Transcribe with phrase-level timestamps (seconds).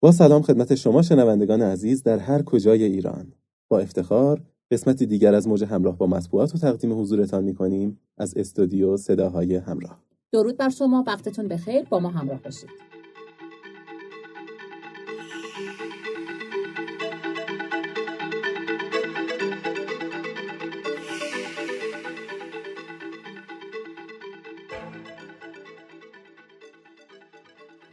[0.00, 3.32] با سلام خدمت شما شنوندگان عزیز در هر کجای ایران.
[3.68, 8.36] با افتخار قسمتی دیگر از موج همراه با مطبوعات رو تقدیم حضورتان می کنیم از
[8.36, 10.02] استودیو صداهای همراه.
[10.32, 12.70] درود بر شما وقتتون بخیر با ما همراه باشید.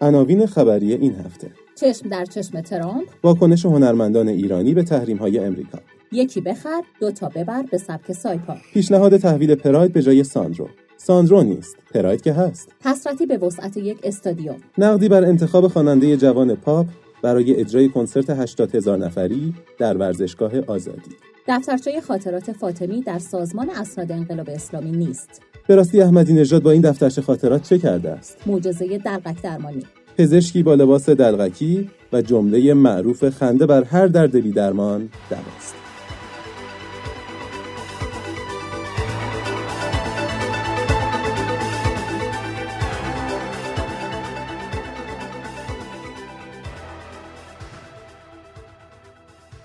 [0.01, 1.62] عناوین خبری این هفته.
[1.75, 3.07] چشم در چشم ترامپ.
[3.23, 5.79] واکنش هنرمندان ایرانی به تحریم های امریکا.
[6.11, 8.55] یکی بخر دو تا ببر به سبک سایپا.
[8.73, 10.69] پیشنهاد تحویل پراید به جای ساندرو.
[10.97, 12.71] ساندرو نیست پراید که هست.
[12.85, 14.57] حسرتی به وسعت یک استادیوم.
[14.77, 16.87] نقدی بر انتخاب خواننده جوان پاپ
[17.21, 21.11] برای اجرای کنسرت 80 هزار نفری در ورزشگاه آزادی.
[21.47, 25.41] دفترچه خاطرات فاطمی در سازمان اسناد انقلاب اسلامی نیست.
[25.67, 29.83] به راستی احمدی نژاد با این دفترچه خاطرات چه کرده است؟ معجزه دلقک درمانی.
[30.17, 35.75] پزشکی با لباس دلغکی و جمله معروف خنده بر هر درد بی درمان دواست.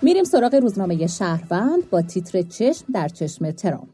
[0.01, 3.89] میریم سراغ روزنامه شهروند با تیتر چشم در چشم ترامپ.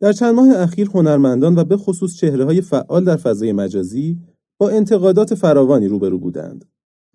[0.00, 4.18] در چند ماه اخیر هنرمندان و به خصوص چهره های فعال در فضای مجازی
[4.58, 6.64] با انتقادات فراوانی روبرو بودند.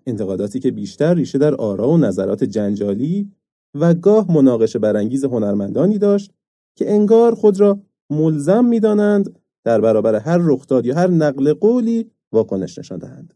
[0.06, 3.32] انتقاداتی که بیشتر ریشه در آرا و نظرات جنجالی
[3.76, 6.32] و گاه مناقشه برانگیز هنرمندانی داشت
[6.76, 12.80] که انگار خود را ملزم می‌دانند در برابر هر رخداد یا هر نقل قولی واکنش
[12.80, 13.34] نشان دهند.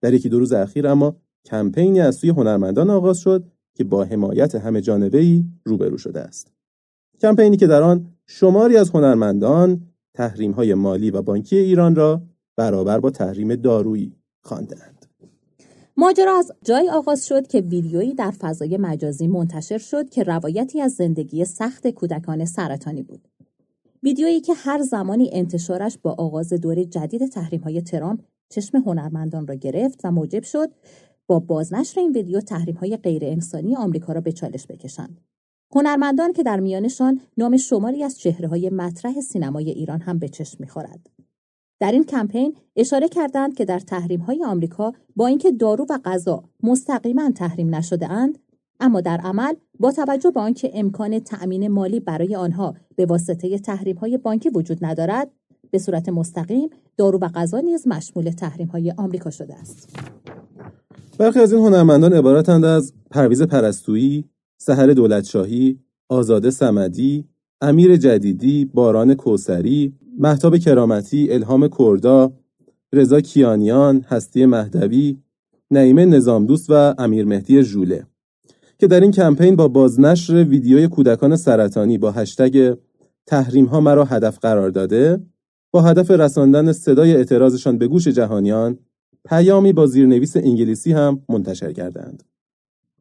[0.00, 3.44] در یکی دو روز اخیر اما کمپینی از سوی هنرمندان آغاز شد
[3.74, 6.52] که با حمایت همه جانبه‌ای روبرو شده است.
[7.20, 9.80] کمپینی که در آن شماری از هنرمندان
[10.14, 12.22] تحریم‌های مالی و بانکی ایران را
[12.58, 15.06] برابر با تحریم دارویی خواندند.
[15.96, 20.92] ماجرا از جای آغاز شد که ویدیویی در فضای مجازی منتشر شد که روایتی از
[20.92, 23.28] زندگی سخت کودکان سرطانی بود.
[24.02, 29.54] ویدیویی که هر زمانی انتشارش با آغاز دور جدید تحریم های ترامپ چشم هنرمندان را
[29.54, 30.70] گرفت و موجب شد
[31.26, 35.20] با بازنشر این ویدیو تحریم های غیر انسانی آمریکا را به چالش بکشند.
[35.74, 40.56] هنرمندان که در میانشان نام شماری از چهره های مطرح سینمای ایران هم به چشم
[40.60, 41.10] می‌خورد.
[41.80, 46.44] در این کمپین اشاره کردند که در تحریم های آمریکا با اینکه دارو و غذا
[46.62, 48.38] مستقیما تحریم نشده اند
[48.80, 53.96] اما در عمل با توجه به آنکه امکان تأمین مالی برای آنها به واسطه تحریم
[53.96, 55.30] های بانکی وجود ندارد
[55.70, 59.98] به صورت مستقیم دارو و غذا نیز مشمول تحریم های آمریکا شده است.
[61.18, 64.24] برخی از این هنرمندان عبارتند از پرویز پرستویی،
[64.58, 65.78] سحر دولتشاهی،
[66.08, 67.24] آزاده سمدی،
[67.60, 72.32] امیر جدیدی، باران کوسری، محتاب کرامتی، الهام کردا،
[72.92, 75.18] رضا کیانیان، هستی مهدوی،
[75.70, 78.06] نعیمه نظامدوست و امیر مهدی ژوله
[78.78, 82.76] که در این کمپین با بازنشر ویدیوی کودکان سرطانی با هشتگ
[83.26, 85.20] تحریم ها مرا هدف قرار داده
[85.70, 88.78] با هدف رساندن صدای اعتراضشان به گوش جهانیان
[89.28, 92.22] پیامی با زیرنویس انگلیسی هم منتشر کردند.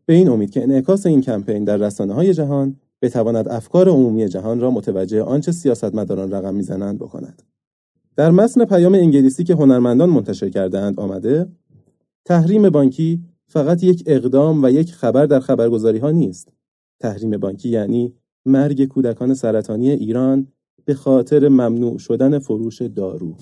[0.06, 4.60] به این امید که انعکاس این کمپین در رسانه های جهان بتواند افکار عمومی جهان
[4.60, 7.44] را متوجه آنچه سیاستمداران رقم می‌زنند بکند.
[8.16, 11.48] در متن پیام انگلیسی که هنرمندان منتشر کردهاند آمده
[12.26, 16.52] تحریم بانکی فقط یک اقدام و یک خبر در خبرگزاری ها نیست.
[17.00, 18.14] تحریم بانکی یعنی
[18.46, 20.48] مرگ کودکان سرطانی ایران
[20.86, 23.36] به خاطر ممنوع شدن فروش دارو.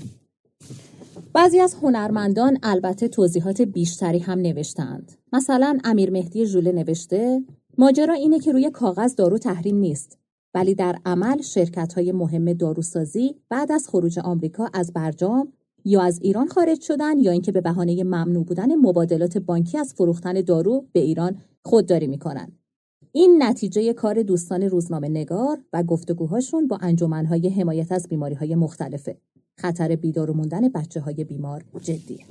[1.33, 5.11] بعضی از هنرمندان البته توضیحات بیشتری هم نوشتند.
[5.33, 7.43] مثلا امیر مهدی ژوله نوشته
[7.77, 10.17] ماجرا اینه که روی کاغذ دارو تحریم نیست
[10.53, 15.53] ولی در عمل شرکت های مهم داروسازی بعد از خروج آمریکا از برجام
[15.85, 20.41] یا از ایران خارج شدن یا اینکه به بهانه ممنوع بودن مبادلات بانکی از فروختن
[20.41, 22.51] دارو به ایران خودداری می‌کنن.
[23.11, 29.17] این نتیجه کار دوستان روزنامه نگار و گفتگوهاشون با انجمنهای حمایت از بیماری های مختلفه.
[29.57, 32.25] خطر بیدار موندن بچه های بیمار جدیه.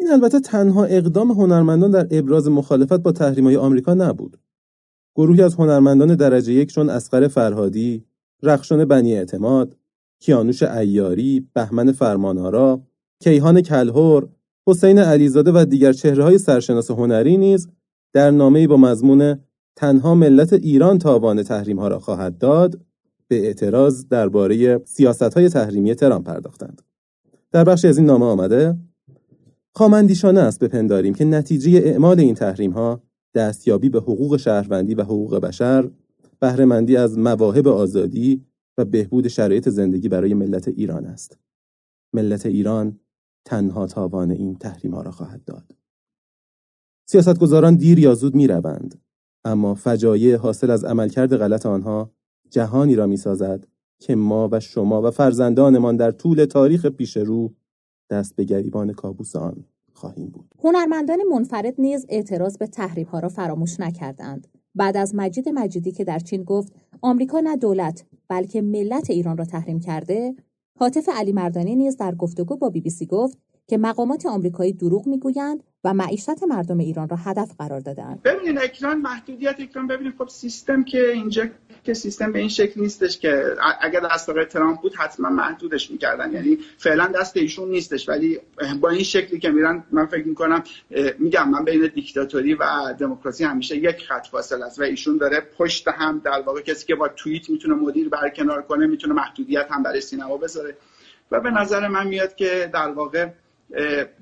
[0.00, 4.38] این البته تنها اقدام هنرمندان در ابراز مخالفت با تحریم های آمریکا نبود.
[5.18, 8.04] گروهی از هنرمندان درجه یک چون اسقر فرهادی،
[8.42, 9.76] رخشان بنی اعتماد،
[10.20, 12.82] کیانوش ایاری، بهمن فرمانارا،
[13.20, 14.28] کیهان کلهور،
[14.66, 17.68] حسین علیزاده و دیگر چهره های سرشناس هنری نیز
[18.12, 19.38] در نامه‌ای با مضمون
[19.76, 22.80] تنها ملت ایران تاوان تحریم ها را خواهد داد
[23.28, 26.82] به اعتراض درباره سیاست های تحریمی ترامپ پرداختند.
[27.52, 28.76] در بخشی از این نامه آمده
[29.74, 33.07] خامندیشانه است بپنداریم که نتیجه اعمال این تحریم ها
[33.38, 35.90] دستیابی به حقوق شهروندی و حقوق بشر،
[36.40, 38.44] بهرهمندی از مواهب آزادی
[38.78, 41.38] و بهبود شرایط زندگی برای ملت ایران است.
[42.12, 43.00] ملت ایران
[43.44, 45.74] تنها تاوان این تحریم ها را خواهد داد.
[47.08, 49.00] سیاستگزاران دیر یا زود می‌روند
[49.44, 52.10] اما فجایع حاصل از عملکرد غلط آنها
[52.50, 53.66] جهانی را می‌سازد
[54.00, 57.54] که ما و شما و فرزندانمان در طول تاریخ پیش رو
[58.10, 59.64] دست به گریبان کابوس آن
[59.98, 60.54] خواهیم بود.
[60.64, 64.46] هنرمندان منفرد نیز اعتراض به تحریم ها را فراموش نکردند.
[64.74, 66.72] بعد از مجید مجیدی که در چین گفت
[67.02, 70.34] آمریکا نه دولت بلکه ملت ایران را تحریم کرده،
[70.78, 73.38] حاطف علی مردانی نیز در گفتگو با بی بی سی گفت
[73.68, 78.98] که مقامات آمریکایی دروغ می‌گویند و معیشت مردم ایران را هدف قرار دادند ببینید اکران
[78.98, 79.86] محدودیت اکران.
[79.86, 81.46] ببینید خب سیستم که اینجا
[81.84, 83.44] که سیستم به این شکل نیستش که
[83.80, 86.32] اگر دست آقای ترامپ بود حتما محدودش می‌کردن.
[86.32, 88.08] یعنی فعلا دست ایشون نیستش.
[88.08, 88.40] ولی
[88.80, 90.62] با این شکلی که میرن من فکر می‌کنم
[91.18, 95.88] میگم من بین دیکتاتوری و دموکراسی همیشه یک خط فاصله است و ایشون داره پشت
[95.88, 100.00] هم در واقع کسی که با توییت می‌تونه مدیر برکنار کنه می‌تونه محدودیت هم برای
[100.00, 100.76] سینما بذاره.
[101.30, 103.28] و به نظر من میاد که در واقع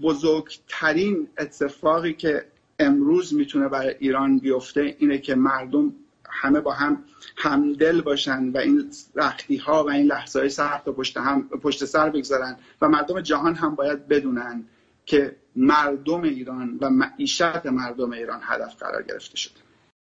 [0.03, 2.45] بزرگترین اتفاقی که
[2.79, 5.95] امروز می‌تونه برای ایران بیفته اینه که مردم
[6.31, 7.05] همه با هم
[7.37, 12.11] همدل باشن و این رختی ها و این لحظه های سخت پشت, هم، پشت سر
[12.11, 14.65] بگذارن و مردم جهان هم باید بدونن
[15.07, 19.55] که مردم ایران و معیشت مردم ایران هدف قرار گرفته شده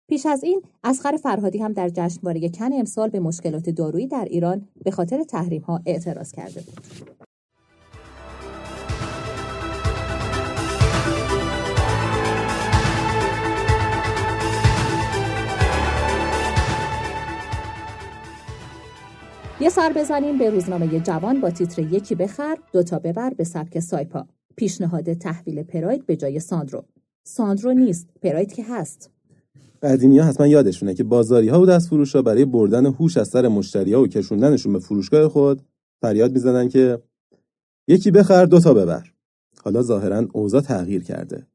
[0.08, 4.68] پیش از این اسخر فرهادی هم در جشنواره کن امسال به مشکلات دارویی در ایران
[4.84, 6.78] به خاطر تحریم ها اعتراض کرده بود.
[19.60, 24.26] یه سر بزنیم به روزنامه جوان با تیتر یکی بخر دوتا ببر به سبک سایپا.
[24.56, 26.84] پیشنهاد تحویل پراید به جای ساندرو.
[27.24, 29.10] ساندرو نیست پراید که هست.
[29.82, 33.28] قدیمی ها حتما یادشونه که بازاری ها و دست فروش ها برای بردن هوش از
[33.28, 35.62] سر مشتری ها و کشوندنشون به فروشگاه خود
[36.02, 37.02] فریاد می‌زنن که
[37.88, 39.12] یکی بخر دوتا ببر
[39.64, 41.46] حالا ظاهرا اوضاع تغییر کرده.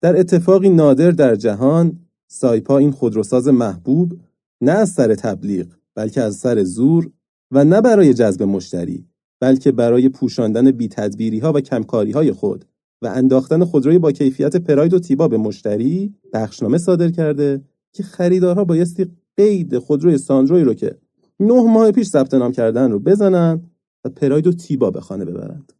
[0.00, 1.98] در اتفاقی نادر در جهان
[2.28, 4.12] سایپا این خودروساز محبوب
[4.60, 7.10] نه از سر تبلیغ بلکه از سر زور
[7.52, 9.06] و نه برای جذب مشتری
[9.40, 12.64] بلکه برای پوشاندن بیتدبیری ها و کمکاری های خود
[13.02, 17.62] و انداختن خودروی با کیفیت پراید و تیبا به مشتری بخشنامه صادر کرده
[17.92, 19.06] که خریدارها بایستی
[19.36, 20.98] قید خودروی ساندروی رو که
[21.40, 23.60] نه ماه پیش ثبت نام کردن رو بزنن
[24.04, 25.72] و پراید و تیبا به خانه ببرند.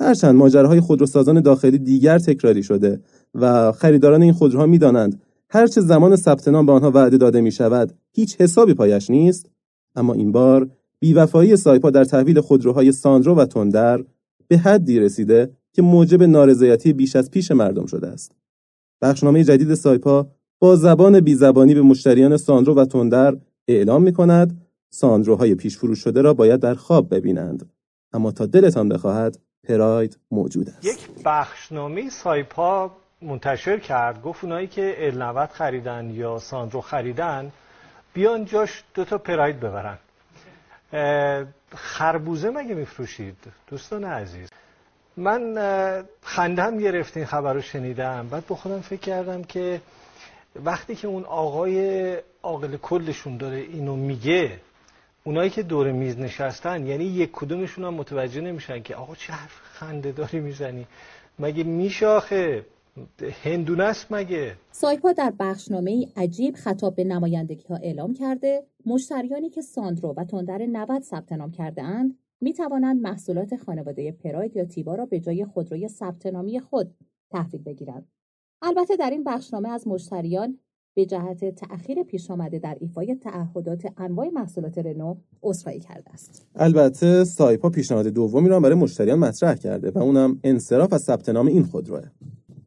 [0.00, 3.00] هرچند ماجراهای خودروسازان داخلی دیگر تکراری شده
[3.34, 7.92] و خریداران این خودروها می‌دانند هرچه زمان ثبت نام به آنها وعده داده می شود
[8.12, 9.50] هیچ حسابی پایش نیست
[9.94, 14.04] اما این بار بیوفایی سایپا در تحویل خودروهای ساندرو و تندر
[14.48, 18.32] به حدی رسیده که موجب نارضایتی بیش از پیش مردم شده است.
[19.02, 20.26] بخشنامه جدید سایپا
[20.58, 23.36] با زبان بیزبانی به مشتریان ساندرو و تندر
[23.68, 24.60] اعلام می کند
[24.90, 27.70] ساندروهای پیش فروش شده را باید در خواب ببینند.
[28.12, 30.84] اما تا دلتان بخواهد پراید موجود است.
[30.84, 32.90] یک بخشنامه سایپا
[33.22, 37.52] منتشر کرد گفت اونایی که ال خریدن یا ساندرو خریدن
[38.14, 39.98] بیان جاش دو تا پراید ببرن.
[41.76, 44.50] خربوزه مگه میفروشید؟ دوستان عزیز
[45.16, 45.54] من
[46.22, 48.28] خندم گرفت این خبر رو شنیدم.
[48.28, 49.80] بعد با خودم فکر کردم که
[50.64, 54.60] وقتی که اون آقای عاقل کلشون داره اینو میگه
[55.24, 59.60] اونایی که دور میز نشستن یعنی یک کدومشون هم متوجه نمیشن که آقا چه حرف
[59.72, 60.86] خنده داری می‌زنی؟
[61.38, 62.66] مگه میشاخه
[63.42, 69.50] هندونه است مگه سایپا در بخشنامه ای عجیب خطاب به نمایندگی ها اعلام کرده مشتریانی
[69.50, 74.64] که ساندرو و تندر 90 ثبت نام کرده اند می توانند محصولات خانواده پراید یا
[74.64, 76.94] تیبا را به جای خودروی ثبت نامی خود
[77.30, 78.08] تحویل بگیرند
[78.62, 80.58] البته در این بخشنامه از مشتریان
[80.94, 86.46] به جهت تأخیر پیش آمده در ایفای تعهدات انواع محصولات رنو عذرخواهی کرده است.
[86.54, 91.46] البته سایپا پیشنهاد دومی را برای مشتریان مطرح کرده و اونم انصراف از ثبت نام
[91.46, 92.02] این خودروه.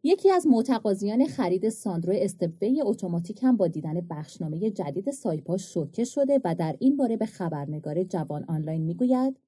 [0.07, 6.41] یکی از متقاضیان خرید ساندرو استبوی اتوماتیک هم با دیدن بخشنامه جدید سایپا شوکه شده
[6.43, 9.39] و در این باره به خبرنگار جوان آنلاین می‌گوید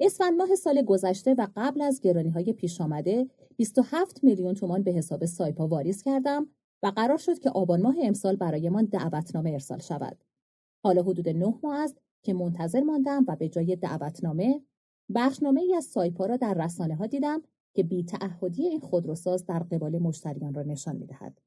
[0.00, 4.90] اسفند ماه سال گذشته و قبل از گرانی های پیش آمده 27 میلیون تومان به
[4.90, 6.46] حساب سایپا واریز کردم
[6.82, 10.24] و قرار شد که آبان ماه امسال برایمان دعوتنامه ارسال شود.
[10.84, 14.62] حالا حدود نه ماه است که منتظر ماندم و به جای دعوتنامه
[15.14, 17.42] بخشنامه ای از سایپا را در رسانه ها دیدم
[17.78, 21.38] که بیتعهدی این خودروساز در قبال مشتریان را نشان می‌دهد.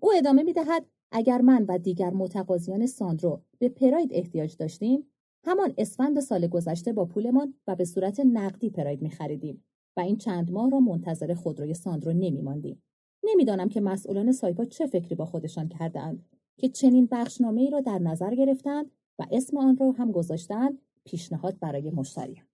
[0.00, 5.06] او ادامه می‌دهد اگر من و دیگر متقاضیان ساندرو به پراید احتیاج داشتیم
[5.44, 9.64] همان اسفند سال گذشته با پولمان و به صورت نقدی پراید می خریدیم
[9.96, 12.82] و این چند ماه را منتظر خودروی ساندرو نمی ماندیم.
[13.24, 16.24] نمی‌دانم که مسئولان سایپا چه فکری با خودشان کردهاند
[16.56, 21.58] که چنین بخشنامه ای را در نظر گرفتند و اسم آن را هم گذاشتند پیشنهاد
[21.58, 22.46] برای مشتریان.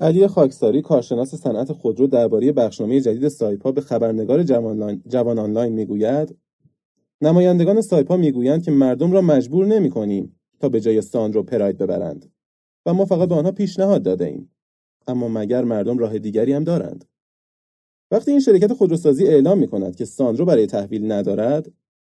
[0.00, 4.42] علی خاکساری کارشناس صنعت خودرو درباره بخشنامه جدید سایپا به خبرنگار
[5.08, 6.36] جوان آنلاین می‌گوید
[7.20, 12.32] نمایندگان سایپا می‌گویند که مردم را مجبور نمی کنیم تا به جای ساندرو پراید ببرند
[12.86, 14.50] و ما فقط به آنها پیشنهاد داده ایم.
[15.06, 17.04] اما مگر مردم راه دیگری هم دارند
[18.10, 21.72] وقتی این شرکت خودروسازی اعلام می کند که ساندرو برای تحویل ندارد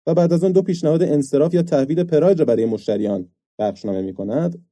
[0.07, 3.29] و بعد از آن دو پیشنهاد انصراف یا تحویل پراید را برای مشتریان
[3.60, 4.65] بخشنامه می کند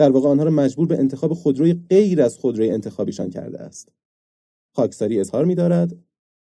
[0.00, 3.92] در واقع آنها را مجبور به انتخاب خودروی غیر از خودروی انتخابیشان کرده است.
[4.76, 5.96] خاکساری اظهار می دارد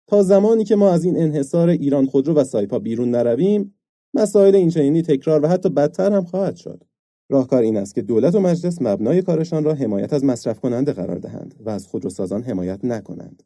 [0.07, 3.75] تا زمانی که ما از این انحصار ایران خودرو و سایپا بیرون نرویم
[4.15, 6.85] مسائل اینچنینی تکرار و حتی بدتر هم خواهد شد.
[7.31, 11.19] راهکار این است که دولت و مجلس مبنای کارشان را حمایت از مصرف کننده قرار
[11.19, 13.43] دهند و از خودروسازان حمایت نکنند.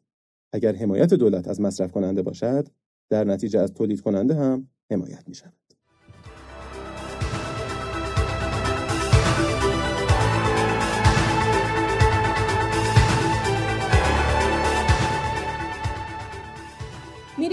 [0.53, 2.67] اگر حمایت دولت از مصرف کننده باشد
[3.09, 5.68] در نتیجه از تولید کننده هم حمایت می شود.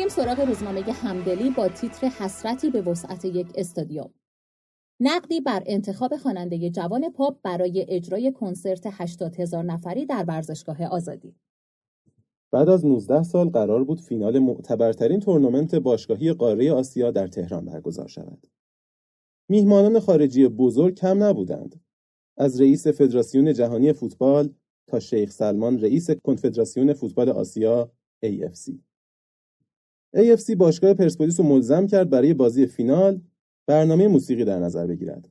[0.07, 4.11] میریم سراغ روزنامه همدلی با تیتر حسرتی به وسعت یک استادیوم.
[5.01, 11.35] نقدی بر انتخاب خواننده جوان پاپ برای اجرای کنسرت 80 هزار نفری در ورزشگاه آزادی.
[12.53, 18.09] بعد از 19 سال قرار بود فینال معتبرترین تورنمنت باشگاهی قاره آسیا در تهران برگزار
[18.09, 18.47] شود.
[19.49, 21.81] میهمانان خارجی بزرگ کم نبودند.
[22.37, 24.55] از رئیس فدراسیون جهانی فوتبال
[24.87, 27.93] تا شیخ سلمان رئیس کنفدراسیون فوتبال آسیا
[28.27, 28.73] AFC.
[30.17, 33.21] AFC باشگاه پرسپولیس رو ملزم کرد برای بازی فینال
[33.67, 35.29] برنامه موسیقی در نظر بگیرد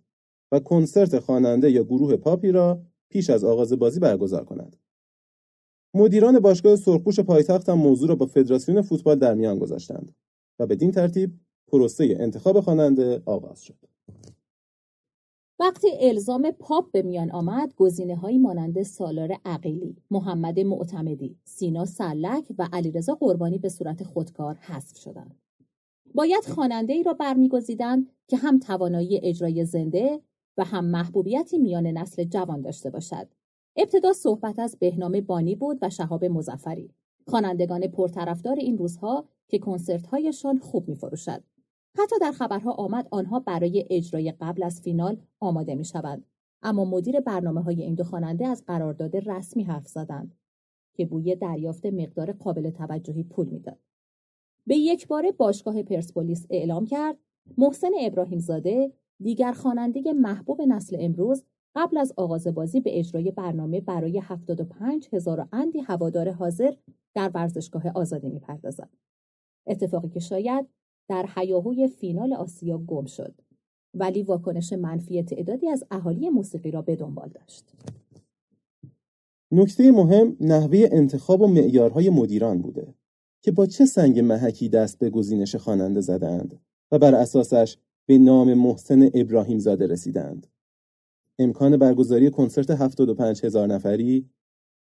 [0.52, 4.76] و کنسرت خواننده یا گروه پاپی را پیش از آغاز بازی برگزار کند.
[5.94, 10.16] مدیران باشگاه سرخپوش پایتخت هم موضوع را با فدراسیون فوتبال در میان گذاشتند
[10.60, 13.78] و بدین ترتیب پروسه انتخاب خواننده آغاز شد.
[15.60, 22.46] وقتی الزام پاپ به میان آمد گزینه هایی مانند سالار عقیلی، محمد معتمدی، سینا سلک
[22.58, 25.36] و علیرضا قربانی به صورت خودکار حذف شدند.
[26.16, 30.22] باید خواننده ای را برمیگزیدند که هم توانایی اجرای زنده
[30.58, 33.28] و هم محبوبیتی میان نسل جوان داشته باشد.
[33.76, 36.92] ابتدا صحبت از بهنام بانی بود و شهاب مزفری.
[37.28, 41.44] خوانندگان پرطرفدار این روزها که کنسرتهایشان خوب میفروشد.
[41.98, 46.26] حتی در خبرها آمد آنها برای اجرای قبل از فینال آماده می شوند.
[46.62, 50.36] اما مدیر برنامه های این دو خواننده از قرارداد رسمی حرف زدند
[50.94, 53.80] که بوی دریافت مقدار قابل توجهی پول می‌داد.
[54.68, 57.18] به یک بار باشگاه پرسپولیس اعلام کرد
[57.58, 61.44] محسن ابراهیم زاده دیگر خواننده محبوب نسل امروز
[61.76, 66.74] قبل از آغاز بازی به اجرای برنامه برای 75 هزار اندی هوادار حاضر
[67.14, 68.90] در ورزشگاه آزادی می‌پردازد.
[69.68, 70.68] اتفاقی که شاید
[71.08, 73.34] در حیاهوی فینال آسیا گم شد
[73.94, 77.74] ولی واکنش منفی تعدادی از اهالی موسیقی را به دنبال داشت.
[79.52, 82.94] نکته مهم نحوه انتخاب و معیارهای مدیران بوده
[83.42, 86.60] که با چه سنگ محکی دست به گزینش خواننده زدند
[86.92, 90.48] و بر اساسش به نام محسن ابراهیم زاده رسیدند.
[91.40, 94.30] امکان برگزاری کنسرت 75 هزار نفری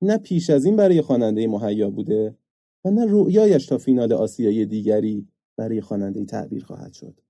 [0.03, 2.37] نه پیش از این برای خواننده مهیا بوده
[2.85, 7.21] و نه رؤیایش تا فینال آسیایی دیگری برای خواننده تعبیر خواهد شد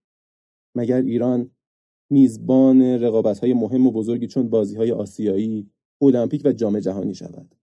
[0.75, 1.51] مگر ایران
[2.11, 5.71] میزبان رقابت های مهم و بزرگی چون بازی های آسیایی
[6.03, 7.55] المپیک و جام جهانی شود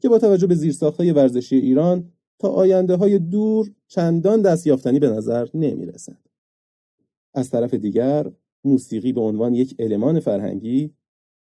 [0.00, 5.08] که با توجه به زیرساخت های ورزشی ایران تا آینده های دور چندان دستیافتنی به
[5.08, 6.18] نظر نمی رسد.
[7.34, 8.32] از طرف دیگر
[8.64, 10.94] موسیقی به عنوان یک المان فرهنگی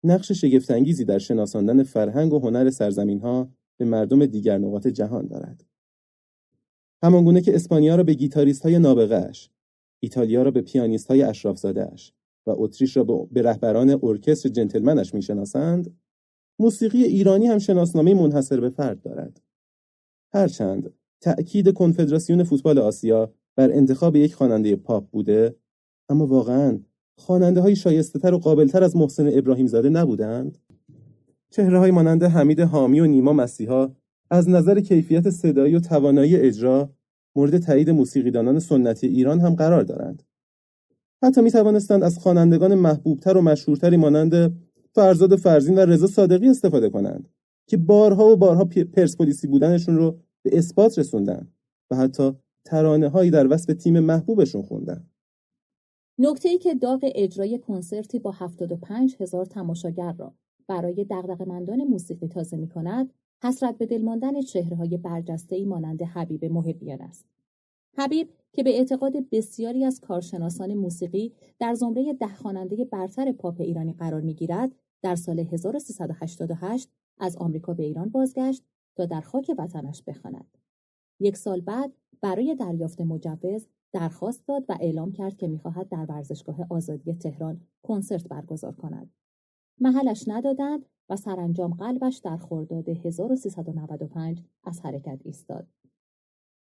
[0.05, 5.65] نقش شگفتانگیزی در شناساندن فرهنگ و هنر سرزمین ها به مردم دیگر نقاط جهان دارد.
[7.03, 8.79] همانگونه که اسپانیا را به گیتاریست های
[10.01, 12.13] ایتالیا را به پیانیست های اشرافزادهش
[12.47, 15.97] و اتریش را به رهبران ارکستر جنتلمنش می‌شناسند،
[16.59, 19.41] موسیقی ایرانی هم شناسنامه منحصر به فرد دارد.
[20.33, 25.57] هرچند تأکید کنفدراسیون فوتبال آسیا بر انتخاب یک خواننده پاپ بوده،
[26.09, 26.81] اما واقعا
[27.17, 30.59] خواننده های شایسته تر و قابلتر از محسن ابراهیم زاده نبودند؟
[31.51, 33.91] چهره های مانند حمید حامی و نیما مسیحا
[34.31, 36.91] از نظر کیفیت صدایی و توانایی اجرا
[37.37, 40.23] مورد تایید موسیقیدانان سنتی ایران هم قرار دارند.
[41.23, 44.61] حتی می توانستند از خوانندگان محبوبتر و مشهورتری مانند
[44.95, 47.29] فرزاد فرزین و رضا صادقی استفاده کنند
[47.67, 51.49] که بارها و بارها پرسپولیسی بودنشون رو به اثبات رسوندن
[51.91, 52.33] و حتی
[52.65, 55.11] ترانه هایی در وصف تیم محبوبشون خوندن.
[56.19, 60.35] نکته ای که داغ اجرای کنسرتی با 75 هزار تماشاگر را
[60.69, 66.45] برای دغدغه‌مندان موسیقی تازه می کند حسرت به دل ماندن چهرههای برجسته ای مانند حبیب
[66.45, 67.27] محبیان است.
[67.99, 73.93] حبیب که به اعتقاد بسیاری از کارشناسان موسیقی در زمره ده خواننده برتر پاپ ایرانی
[73.93, 74.71] قرار می‌گیرد
[75.03, 78.65] در سال 1388 از آمریکا به ایران بازگشت
[78.97, 80.59] تا در خاک وطنش بخواند.
[81.21, 86.67] یک سال بعد برای دریافت مجوز درخواست داد و اعلام کرد که می‌خواهد در ورزشگاه
[86.71, 89.11] آزادی تهران کنسرت برگزار کند.
[89.81, 95.67] محلش ندادند و سرانجام قلبش در خرداد 1395 از حرکت ایستاد.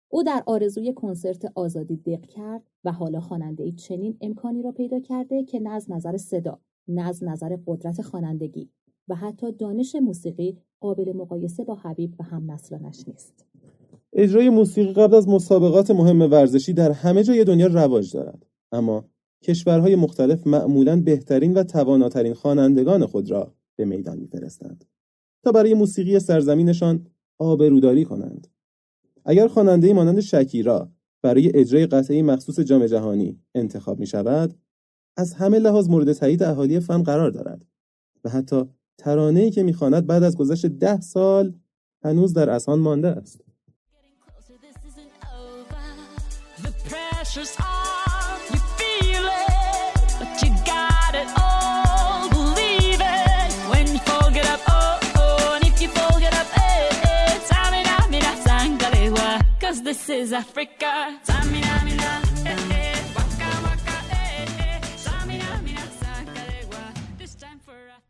[0.10, 5.00] او در آرزوی کنسرت آزادی دق کرد و حالا خواننده ای چنین امکانی را پیدا
[5.00, 8.70] کرده که نه از نظر صدا، نه از نظر قدرت خوانندگی
[9.08, 13.46] و حتی دانش موسیقی قابل مقایسه با حبیب و هم نسلانش نیست.
[14.14, 19.06] اجرای موسیقی قبل از مسابقات مهم ورزشی در همه جای دنیا رواج دارد اما
[19.44, 24.86] کشورهای مختلف معمولا بهترین و تواناترین خوانندگان خود را به میدان میفرستند
[25.44, 27.08] تا برای موسیقی سرزمینشان
[27.40, 28.48] آبروداری کنند.
[29.26, 34.56] اگر خواننده مانند شکیرا برای اجرای قطعه مخصوص جام جهانی انتخاب می شود
[35.18, 37.66] از همه لحاظ مورد تایید اهالی فن قرار دارد
[38.24, 38.64] و حتی
[38.98, 41.54] ترانه‌ای که می‌خواند بعد از گذشت ده سال
[42.04, 43.42] هنوز در اذهان مانده است.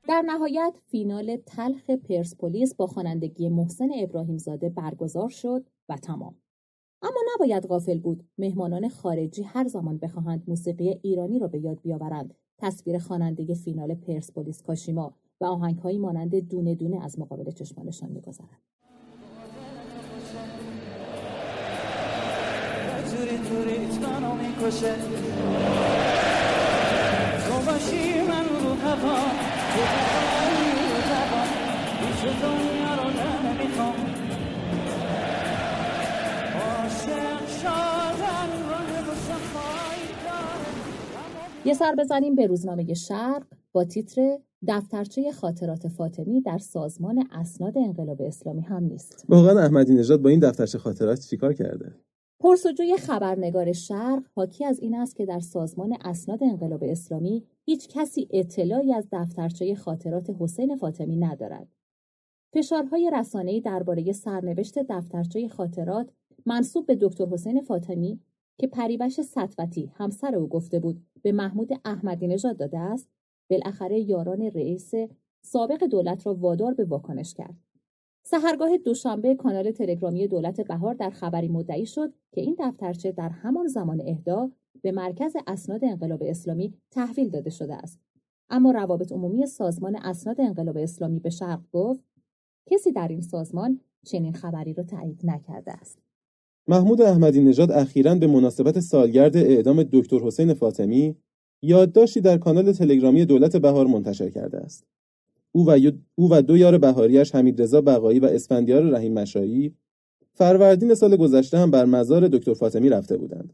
[0.08, 6.36] در نهایت فینال تلخ پرسپولیس با خوانندگی محسن ابراهیم زاده برگزار شد و تمام.
[7.02, 8.24] اما نباید غافل بود.
[8.38, 12.34] مهمانان خارجی هر زمان بخواهند موسیقی ایرانی را به یاد بیاورند.
[12.58, 18.62] تصویر خوانندگی فینال پرسپولیس کاشیما و آهنگهایی مانند دونه دونه از مقابل چشمانشان میگذرد
[41.65, 48.22] یه سر بزنیم به روزنامه شرق با تیتر دفترچه خاطرات فاطمی در سازمان اسناد انقلاب
[48.22, 49.25] اسلامی هم نیست.
[49.29, 51.96] واقعا احمدی نژاد با این دفترچه خاطرات چیکار کرده؟
[52.40, 58.28] پرسجوی خبرنگار شرق حاکی از این است که در سازمان اسناد انقلاب اسلامی هیچ کسی
[58.32, 61.68] اطلاعی از دفترچه خاطرات حسین فاطمی ندارد.
[62.54, 66.10] فشارهای رسانه‌ای درباره سرنوشت دفترچه خاطرات
[66.46, 68.20] منصوب به دکتر حسین فاطمی
[68.58, 73.10] که پریوش سطوتی همسر او گفته بود به محمود احمدی نژاد داده است
[73.50, 74.92] بالاخره یاران رئیس
[75.42, 77.65] سابق دولت را وادار به واکنش کرد
[78.27, 83.68] سهرگاه دوشنبه کانال تلگرامی دولت بهار در خبری مدعی شد که این دفترچه در همان
[83.68, 88.00] زمان اهدا به مرکز اسناد انقلاب اسلامی تحویل داده شده است
[88.50, 92.03] اما روابط عمومی سازمان اسناد انقلاب اسلامی به شرق گفت
[92.70, 96.00] کسی در این سازمان چنین خبری را تایید نکرده است
[96.68, 101.16] محمود احمدی نژاد اخیرا به مناسبت سالگرد اعدام دکتر حسین فاطمی
[101.61, 104.88] یادداشتی در کانال تلگرامی دولت بهار منتشر کرده است.
[105.55, 109.75] او و, دو یار بهاریش حمیدرضا بقایی و اسفندیار رحیم مشایی
[110.33, 113.53] فروردین سال گذشته هم بر مزار دکتر فاطمی رفته بودند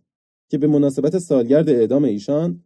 [0.50, 2.64] که به مناسبت سالگرد اعدام ایشان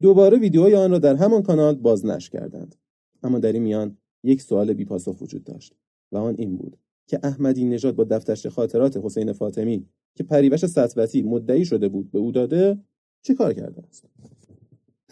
[0.00, 2.74] دوباره ویدیوهای آن را در همان کانال بازنشر کردند.
[3.22, 5.74] اما در این میان یک سوال بیپاسخ وجود داشت
[6.12, 11.22] و آن این بود که احمدی نژاد با دفترچه خاطرات حسین فاطمی که پریوش سطوتی
[11.22, 12.78] مدعی شده بود به او داده
[13.22, 14.04] چه کار کرده است؟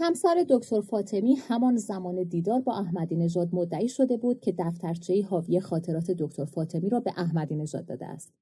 [0.03, 5.61] همسر دکتر فاطمی همان زمان دیدار با احمدی نژاد مدعی شده بود که دفترچه حاوی
[5.61, 8.33] خاطرات دکتر فاطمی را به احمدی نژاد داده است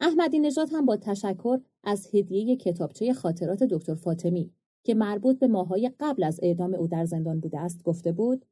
[0.00, 4.50] احمدی نژاد هم با تشکر از هدیه کتابچه خاطرات دکتر فاطمی
[4.84, 8.44] که مربوط به ماهای قبل از اعدام او در زندان بوده است گفته بود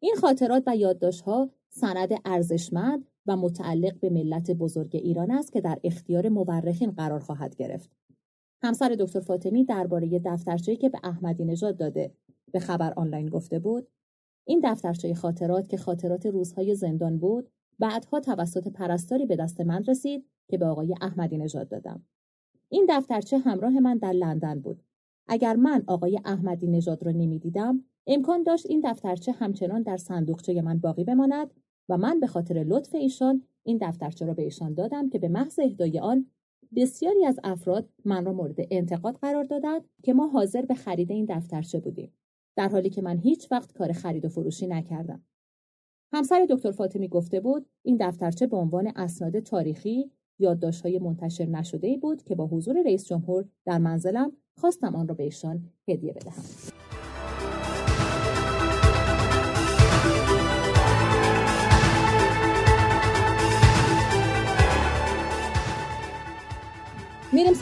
[0.00, 5.78] این خاطرات و یادداشت‌ها سند ارزشمند و متعلق به ملت بزرگ ایران است که در
[5.84, 7.90] اختیار مورخین قرار خواهد گرفت.
[8.62, 12.14] همسر دکتر فاطمی درباره دفترچه‌ای که به احمدی نژاد داده
[12.52, 13.88] به خبر آنلاین گفته بود.
[14.44, 20.26] این دفترچه خاطرات که خاطرات روزهای زندان بود بعدها توسط پرستاری به دست من رسید
[20.48, 22.02] که به آقای احمدی نژاد دادم.
[22.68, 24.82] این دفترچه همراه من در لندن بود.
[25.28, 30.78] اگر من آقای احمدی نژاد را نمی‌دیدم امکان داشت این دفترچه همچنان در صندوقچه من
[30.78, 31.54] باقی بماند
[31.88, 35.58] و من به خاطر لطف ایشان این دفترچه را به ایشان دادم که به محض
[35.58, 36.26] اهدای آن
[36.76, 41.26] بسیاری از افراد من را مورد انتقاد قرار دادند که ما حاضر به خرید این
[41.28, 42.12] دفترچه بودیم
[42.56, 45.22] در حالی که من هیچ وقت کار خرید و فروشی نکردم.
[46.12, 52.22] همسر دکتر فاطمی گفته بود این دفترچه به عنوان اسناد تاریخی یادداشت‌های منتشر نشده بود
[52.22, 56.42] که با حضور رئیس جمهور در منزلم خواستم آن را به ایشان هدیه بدهم.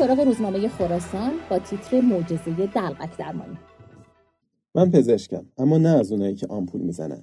[0.00, 3.58] سراغ روزنامه خراسان با تیتر معجزه دلقک درمانی.
[4.74, 7.22] من پزشکم اما نه از اونایی که آمپول می‌زنن.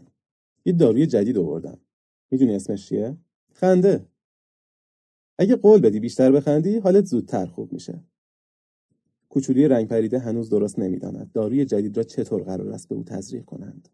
[0.65, 1.77] یه داروی جدید آوردم.
[2.31, 3.17] می‌دونی اسمش چیه؟
[3.53, 4.05] خنده.
[5.39, 8.03] اگه قول بدی بیشتر بخندی حالت زودتر خوب میشه.
[9.29, 11.31] کوچولی رنگ پریده هنوز درست نمی‌داند.
[11.31, 13.89] داروی جدید را چطور قرار است به او تزریق کنند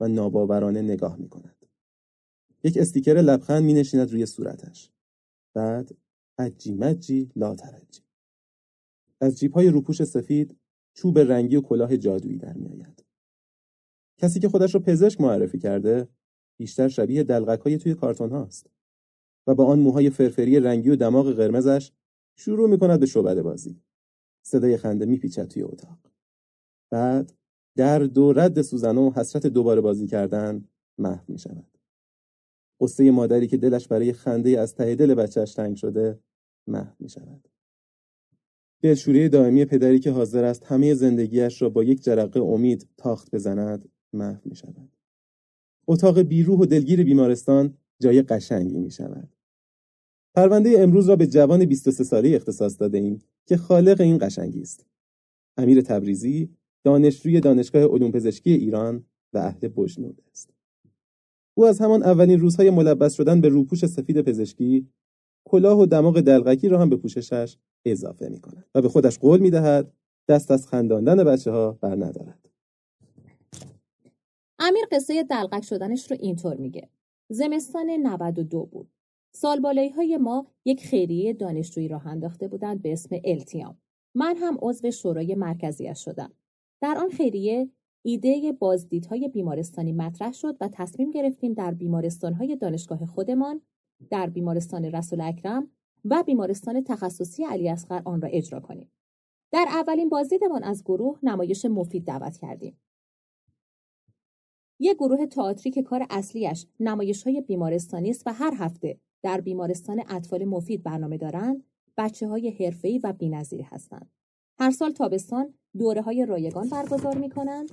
[0.00, 1.66] و ناباورانه نگاه می‌کند.
[2.64, 4.90] یک استیکر لبخند می نشیند روی صورتش.
[5.54, 5.90] بعد
[6.38, 8.07] عجی مجی لا ترجی
[9.20, 10.56] از جیب های روپوش سفید
[10.94, 13.04] چوب رنگی و کلاه جادویی در میآید
[14.16, 16.08] کسی که خودش رو پزشک معرفی کرده
[16.58, 18.70] بیشتر شبیه دلغک های توی کارتون هاست
[19.46, 21.92] و با آن موهای فرفری رنگی و دماغ قرمزش
[22.36, 23.82] شروع می کند به شعبده بازی
[24.42, 25.98] صدای خنده میپیچد توی اتاق
[26.90, 27.32] بعد
[27.76, 31.78] درد و رد سوزن و حسرت دوباره بازی کردن محو می شود.
[32.80, 36.20] قصه مادری که دلش برای خنده از ته دل بچهش تنگ شده
[36.66, 37.48] محو می شود.
[38.82, 43.88] دلشوری دائمی پدری که حاضر است همه زندگیش را با یک جرقه امید تاخت بزند
[44.12, 44.90] محو می شود.
[45.86, 49.28] اتاق بیروح و دلگیر بیمارستان جای قشنگی می شود.
[50.34, 54.86] پرونده امروز را به جوان 23 ساله اختصاص داده ایم که خالق این قشنگی است.
[55.56, 56.50] امیر تبریزی
[56.84, 60.50] دانشجوی دانشگاه علوم پزشکی ایران و اهل بجنورد است.
[61.54, 64.88] او از همان اولین روزهای ملبس شدن به روپوش سفید پزشکی
[65.44, 69.40] کلاه و دماغ دلغکی را هم به پوششش اضافه می کند و به خودش قول
[69.40, 69.92] می دهد
[70.28, 72.48] دست از خنداندن بچه ها بر ندارد.
[74.58, 76.88] امیر قصه دلغک شدنش رو اینطور میگه.
[77.30, 78.90] زمستان 92 بود.
[79.34, 83.78] سال های ما یک خیریه دانشجویی راه انداخته بودند به اسم التیام.
[84.14, 86.32] من هم عضو شورای مرکزیش شدم.
[86.80, 87.70] در آن خیریه
[88.02, 93.60] ایده بازدیدهای بیمارستانی مطرح شد و تصمیم گرفتیم در بیمارستانهای دانشگاه خودمان
[94.10, 95.70] در بیمارستان رسول اکرم
[96.04, 98.90] و بیمارستان تخصصی علی اصغر آن را اجرا کنیم.
[99.52, 102.80] در اولین بازدیدمان از گروه نمایش مفید دعوت کردیم.
[104.80, 110.02] یک گروه تئاتری که کار اصلیش نمایش های بیمارستانی است و هر هفته در بیمارستان
[110.08, 111.64] اطفال مفید برنامه دارند
[111.96, 114.10] بچه های حرفه‌ای و بینظیر هستند.
[114.58, 117.70] هر سال تابستان دوره های رایگان برگزار می کنند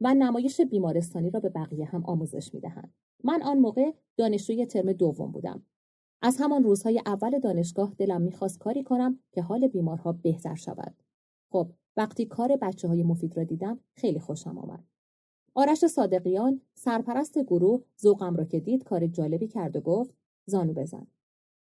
[0.00, 2.94] و نمایش بیمارستانی را به بقیه هم آموزش می دهند.
[3.24, 5.62] من آن موقع دانشجوی ترم دوم بودم.
[6.22, 10.94] از همان روزهای اول دانشگاه دلم می‌خواست کاری کنم که حال بیمارها بهتر شود.
[11.52, 14.84] خب وقتی کار بچه های مفید را دیدم خیلی خوشم آمد.
[15.54, 20.14] آرش صادقیان سرپرست گروه ذوقم را که دید کار جالبی کرد و گفت
[20.46, 21.06] زانو بزن.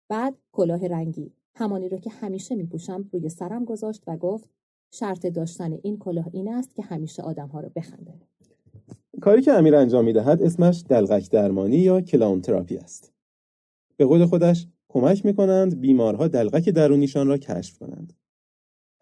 [0.09, 4.51] بعد کلاه رنگی همانی را که همیشه میپوشم روی سرم گذاشت و گفت
[4.93, 8.15] شرط داشتن این کلاه این است که همیشه آدمها را بخنده.
[9.21, 13.13] کاری که امیر انجام می‌دهد اسمش دلغک درمانی یا کلاون تراپی است.
[14.01, 18.13] به قول خودش کمک می‌کنند بیمارها دلغک درونیشان را کشف کنند.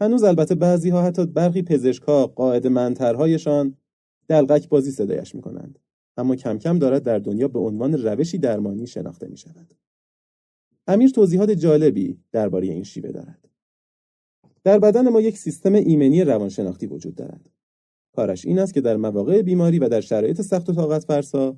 [0.01, 3.77] هنوز البته بعضی ها حتی برخی پزشکها قاعد منترهایشان
[4.29, 5.79] دلغک بازی صدایش می‌کنند.
[6.17, 9.75] اما کم کم دارد در دنیا به عنوان روشی درمانی شناخته می شود.
[10.87, 13.49] امیر توضیحات جالبی درباره این شیوه دارد.
[14.65, 17.51] در بدن ما یک سیستم ایمنی روانشناختی وجود دارد.
[18.13, 21.57] کارش این است که در مواقع بیماری و در شرایط سخت و طاقت فرسا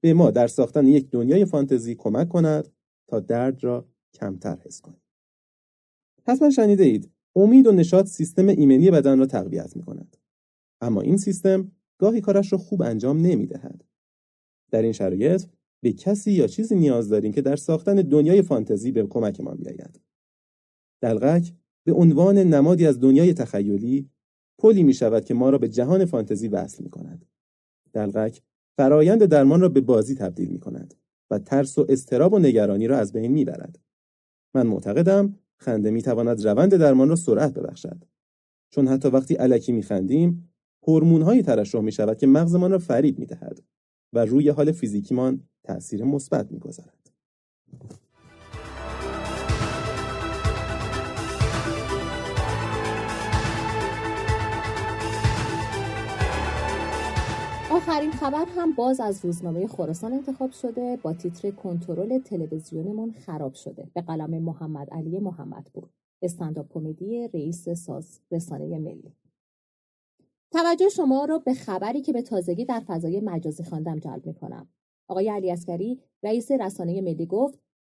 [0.00, 2.68] به ما در ساختن یک دنیای فانتزی کمک کند
[3.08, 5.02] تا درد را کمتر حس کنیم.
[6.26, 10.16] حتما شنیده اید امید و نشاط سیستم ایمنی بدن را تقویت می کند.
[10.80, 13.84] اما این سیستم گاهی کارش را خوب انجام نمی دهد.
[14.70, 15.44] در این شرایط
[15.82, 20.00] به کسی یا چیزی نیاز داریم که در ساختن دنیای فانتزی به کمکمان بیاید.
[21.00, 24.10] دلغک به عنوان نمادی از دنیای تخیلی
[24.58, 27.26] پلی می شود که ما را به جهان فانتزی وصل می کند.
[27.92, 28.42] دلغک
[28.76, 30.94] فرایند درمان را به بازی تبدیل می کند
[31.30, 33.78] و ترس و استراب و نگرانی را از بین می برد.
[34.54, 38.04] من معتقدم خنده می تواند روند درمان را سرعت ببخشد.
[38.70, 40.52] چون حتی وقتی علکی می خندیم،
[40.86, 43.62] هورمون هایی ترشح می شود که مغزمان را فریب می دهد
[44.12, 46.58] و روی حال فیزیکیمان تأثیر مثبت می
[57.88, 60.98] آخرین خبر هم باز از روزنامه خراسان انتخاب شده.
[61.02, 63.88] با تیتر کنترل تلویزیونمون خراب شده.
[63.94, 65.88] به قلم محمد علی محمدپور.
[66.22, 69.12] استنداپ کمدی رئیس ساز رسانه ملی.
[70.52, 74.68] توجه شما رو به خبری که به تازگی در فضای مجازی خواندم جلب می‌کنم.
[75.08, 77.58] آقای علی اسکری رئیس رسانه ملی گفت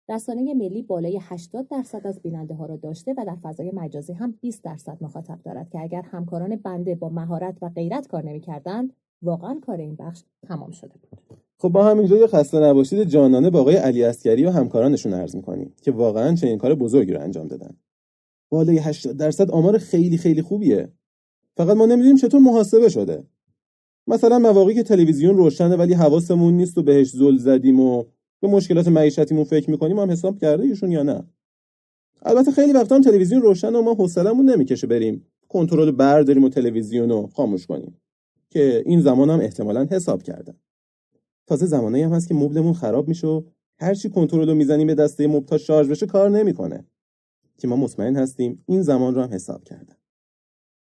[0.10, 4.32] رسانه ملی بالای 80 درصد از بیننده ها را داشته و در فضای مجازی هم
[4.32, 9.60] 20 درصد مخاطب دارد که اگر همکاران بنده با مهارت و غیرت کار نمی‌کردند واقعا
[9.65, 11.19] کار این بخش تمام شده بود.
[11.58, 15.73] خب با همینجا یه خسته نباشید جانانه با آقای علی اسکری و همکارانشون عرض می‌کنیم
[15.82, 17.77] که واقعا چنین کار بزرگی رو انجام دادن.
[18.49, 20.93] بالای 80 درصد آمار خیلی خیلی خوبیه.
[21.58, 23.23] فقط ما نمی‌دونیم چطور محاسبه شده.
[24.08, 28.03] مثلا مواقعی که تلویزیون روشنه ولی حواسمون نیست و بهش زل زدیم و
[28.41, 31.23] به مشکلات معیشتیمون فکر می‌کنیم هم حساب کرده ایشون یا نه؟
[32.21, 35.25] البته خیلی وقتا هم تلویزیون روشن و ما حوصلمون نمی‌کشه بریم.
[35.47, 38.01] کنترل برداریم و تلویزیون رو خاموش کنیم.
[38.49, 40.55] که این زمان هم احتمالا حساب کردن.
[41.47, 43.43] تازه زمانایی هم هست که مبلمون خراب میشه و
[43.79, 46.85] هرچی کنترل رو می‌زنیم به دسته مبل تا شارژ بشه کار نمی‌کنه.
[47.57, 49.95] که ما مطمئن هستیم این زمان رو هم حساب کردن.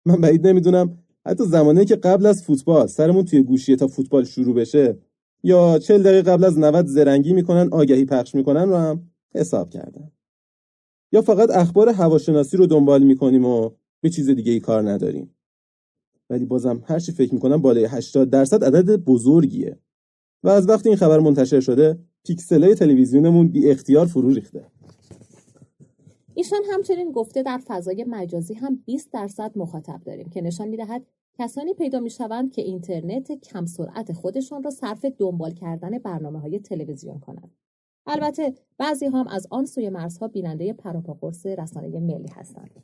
[0.06, 4.56] من بعید نمی‌دونم حتی زمانی که قبل از فوتبال سرمون توی گوشیه تا فوتبال شروع
[4.56, 4.97] بشه
[5.43, 10.12] یا چل دقیقه قبل از 90 زرنگی می‌کنن آگهی پخش می‌کنن رو هم حساب کردن.
[11.12, 13.69] یا فقط اخبار هواشناسی رو دنبال می‌کنیم و
[14.01, 15.36] به چیز دیگه ای کار نداریم.
[16.29, 19.79] ولی بازم هر چی فکر می‌کنم بالای 80 درصد عدد بزرگیه
[20.43, 24.65] و از وقتی این خبر منتشر شده پیکسلای تلویزیونمون بی اختیار فرو ریخته
[26.33, 31.05] ایشان همچنین گفته در فضای مجازی هم 20 درصد مخاطب داریم که نشان می‌دهد
[31.39, 36.59] کسانی پیدا می شوند که اینترنت کم سرعت خودشان را صرف دنبال کردن برنامه های
[36.59, 37.51] تلویزیون کنند.
[38.07, 42.83] البته بعضی هم از آن سوی مرزها بیننده پروپاگورس رسانه ملی هستند.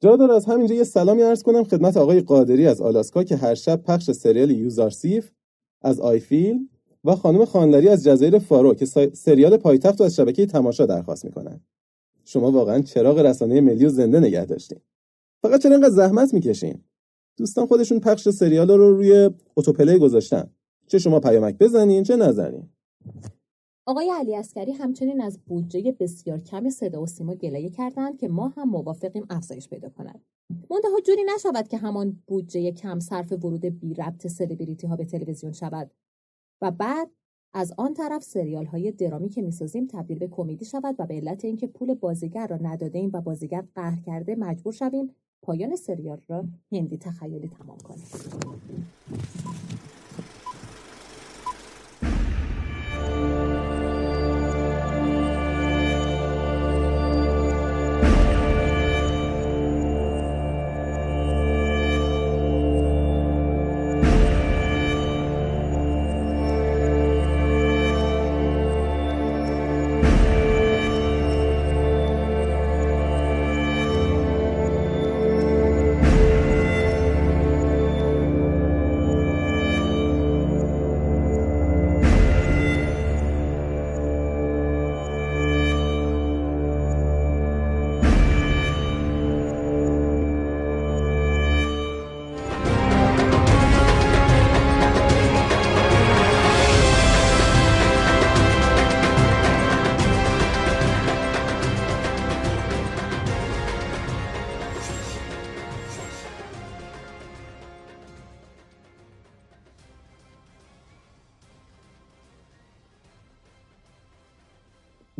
[0.00, 3.54] جا داره از همینجا یه سلامی عرض کنم خدمت آقای قادری از آلاسکا که هر
[3.54, 5.30] شب پخش سریال یوزارسیف
[5.82, 6.68] از آیفیلم
[7.04, 11.60] و خانم خانلری از جزایر فارو که سریال پایتخت رو از شبکه تماشا درخواست می‌کنن.
[12.24, 14.78] شما واقعا چراغ رسانه ملی و زنده نگه داشتین.
[15.42, 16.84] فقط چرا انقدر زحمت می‌کشین؟
[17.36, 20.50] دوستان خودشون پخش سریال رو روی autoplay گذاشتن.
[20.86, 22.68] چه شما پیامک بزنین چه نزنین.
[23.86, 28.48] آقای علی عسکری همچنین از بودجه بسیار کم صدا و سیما گلایه کردند که ما
[28.48, 30.24] هم موافقیم افزایش پیدا کند.
[30.70, 35.52] منتها جوری نشود که همان بودجه کم صرف ورود بی ربط سلبریتی ها به تلویزیون
[35.52, 35.90] شود.
[36.62, 37.10] و بعد
[37.54, 41.44] از آن طرف سریال های درامی که می‌سازیم تبدیل به کمدی شود و به علت
[41.44, 46.44] اینکه پول بازیگر را نداده ایم و بازیگر قهر کرده مجبور شویم پایان سریال را
[46.72, 48.04] هندی تخیلی تمام کنیم.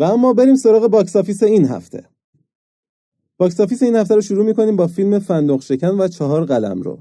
[0.01, 2.05] و اما بریم سراغ box office این هفته.
[3.39, 6.99] box office این هفته رو شروع می‌کنیم با فیلم فندق شکن و چهار قلمرو.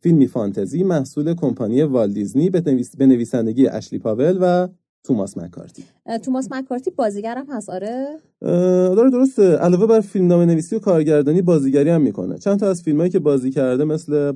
[0.00, 4.68] فیلمی فانتزی محصول کمپانی والت دیزنی به نویسندگی اشلی پاول و
[5.04, 5.84] توماس مکارتی.
[6.22, 8.06] توماس مکارتی بازیگرم هست آره؟
[8.40, 9.56] داره درسته.
[9.56, 12.38] علاوه بر فیلمنامه نویسی و کارگردانی بازیگری هم می‌کنه.
[12.38, 14.32] چند تا از فیلمایی که بازی کرده مثل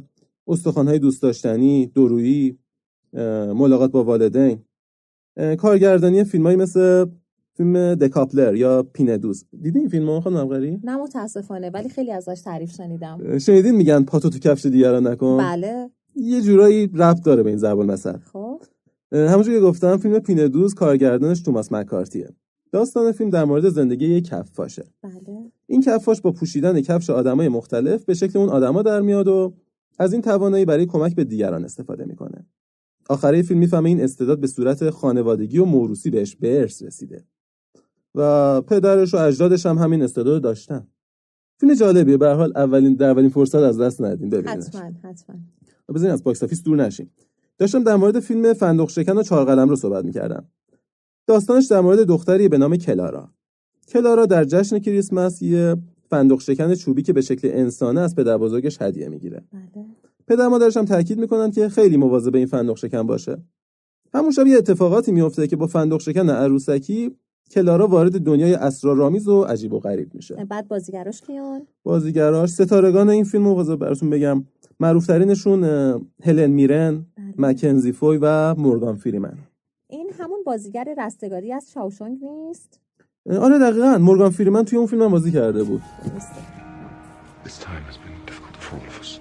[0.46, 2.58] استخوانهای دوست داشتنی دورویی
[3.54, 4.58] ملاقات با والدین.
[5.58, 7.06] کارگردانی فیلمایی مثل
[7.58, 12.72] فیلم دکاپلر یا پیندوز دیدین این فیلمو خانم غری؟ نه متاسفانه ولی خیلی ازش تعریف
[12.72, 13.38] شنیدم.
[13.38, 15.38] شنیدین میگن پاتو تو کفش دیگران نکن.
[15.38, 15.90] بله.
[16.16, 18.62] یه جورایی ربط داره به این زبان مثلا خب.
[19.12, 22.28] همونجوری که گفتم فیلم پیندوز کارگردانش توماس مکارتیه.
[22.72, 25.52] داستان فیلم در مورد زندگی یک کفاشه بله.
[25.66, 29.54] این کفاش با پوشیدن کفش آدمای مختلف به شکل اون آدما در میاد و
[29.98, 32.46] از این توانایی برای کمک به دیگران استفاده می‌کنه.
[33.08, 37.24] آخره فیلم می‌فهمه این استعداد به صورت خانوادگی و موروثی بهش به ارث رسیده.
[38.14, 40.86] و پدرش و اجدادش هم همین استعداد داشتن.
[41.60, 42.16] فیلم جالبیه.
[42.16, 45.36] به حال اولین در اولین فرصت از دست ندیم ببینید حتما حتما.
[45.94, 47.10] بزنین از box office دور نشیم.
[47.58, 50.44] داشتم در مورد فیلم فندق شکن و چهار قلمرو صحبت می‌کردم.
[51.26, 53.32] داستانش در مورد دختری به نام کلارا.
[53.88, 55.76] کلارا در جشن کریسمس یه
[56.10, 59.44] فندق شکن چوبی که به شکل انسانه از پدر بزرگش هدیه می‌گیره.
[59.52, 59.86] بله.
[60.26, 63.42] پدر مادرش هم تاکید می‌کنن که خیلی مواظب این فندق شکن باشه.
[64.14, 67.16] همون شب یه اتفاقاتی میفته که با فندق شکن عروسکی
[67.50, 73.24] کلارا وارد دنیای اسرارآمیز و عجیب و غریب میشه بعد بازیگراش کیان بازیگراش ستارگان این
[73.24, 74.44] فیلم رو براتون بگم
[74.80, 75.64] معروفترینشون
[76.22, 77.34] هلن میرن بله.
[77.38, 79.38] مکنزی فوی و مورگان فریمن
[79.90, 82.80] این همون بازیگر رستگاری از شاوشانگ نیست
[83.40, 86.58] آره دقیقا مورگان فریمن توی اون فیلم هم بازی کرده بود درسته
[87.44, 89.20] This time has been difficult for all of us.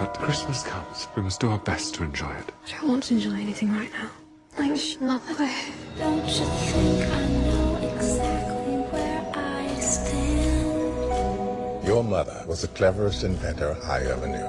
[0.00, 1.08] But Christmas comes.
[1.14, 2.48] We must do our best to enjoy it.
[2.66, 4.19] I don't want to enjoy anything right now.
[4.60, 5.56] The way.
[6.02, 11.86] Don't you think I know exactly where I stand?
[11.90, 14.48] Your mother was the cleverest inventor I ever knew.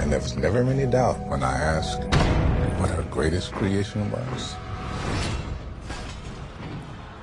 [0.00, 2.02] And there was never any doubt when I asked
[2.78, 4.56] what her greatest creation was.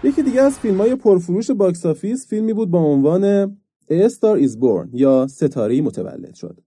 [0.04, 3.58] یکی دیگه از فیلم های پرفروش box office فیلمی بود با عنوان
[3.90, 6.60] A Star is Born یا ستاره متولد شد.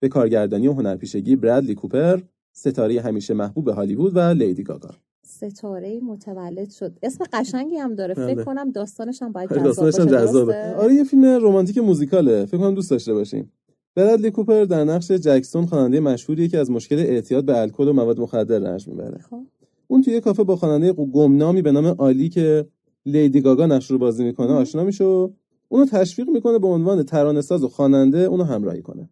[0.00, 2.20] به کارگردانی و هنرپیشگی برادلی کوپر،
[2.56, 4.90] ستاره همیشه محبوب هالیوود و لیدی گاگا.
[5.22, 8.34] ستاره متولد شد اسم قشنگی هم داره بله.
[8.34, 10.74] فکر کنم داستانش هم باید آره، جذاب داستانش هم باشه جذابه.
[10.76, 12.46] آره یه فیلم رمانتیک موزیکاله.
[12.46, 13.48] فکر کنم دوست داشته باشین.
[13.94, 18.20] برادلی کوپر در نقش جکسون خواننده مشهوریه که از مشکل اعتیاد به الکل و مواد
[18.20, 19.18] مخدر رنج می‌بره.
[19.30, 19.42] خب.
[19.86, 22.66] اون توی یه کافه با خواننده گمنامی به نام آلی که
[23.06, 25.30] لیدی گاگا نقش رو بازی می‌کنه آشنا میشه و
[25.68, 29.08] اونو تشویق می‌کنه به عنوان ترانه ساز و خواننده اونو همراهی کنه.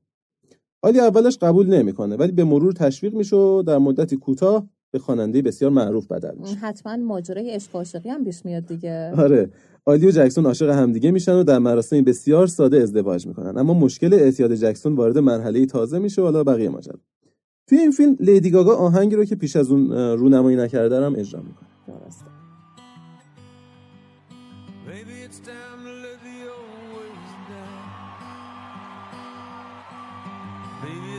[0.83, 5.43] آلی اولش قبول نمی‌کنه ولی به مرور تشویق میشه و در مدتی کوتاه به خواننده
[5.43, 6.55] بسیار معروف بدل میشه.
[6.55, 9.13] حتما ماجرای عشق و عاشقی هم پیش میاد دیگه.
[9.17, 9.51] آره.
[9.85, 13.59] آلی و جکسون عاشق همدیگه میشن و در مراسمی بسیار ساده ازدواج می‌کنن.
[13.59, 16.99] اما مشکل اعتیاد جکسون وارد مرحله تازه میشه و حالا بقیه ماجرا.
[17.67, 21.41] توی این فیلم لیدی گاگا آهنگی رو که پیش از اون رونمایی نکرده هم اجرا
[21.41, 21.69] می‌کنه.
[21.87, 22.25] درسته.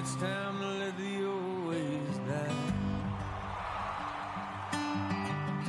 [0.03, 2.65] It's time to let the old ways down.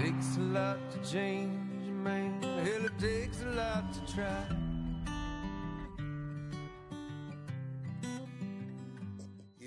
[0.03, 2.31] Takes a lot to change, man.
[2.67, 4.45] Hell, it takes a lot to try.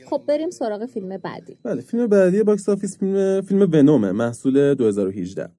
[0.09, 5.49] خب بریم سراغ فیلم بعدی بله فیلم بعدی box office فیلم فیلم ونومه محصول 2018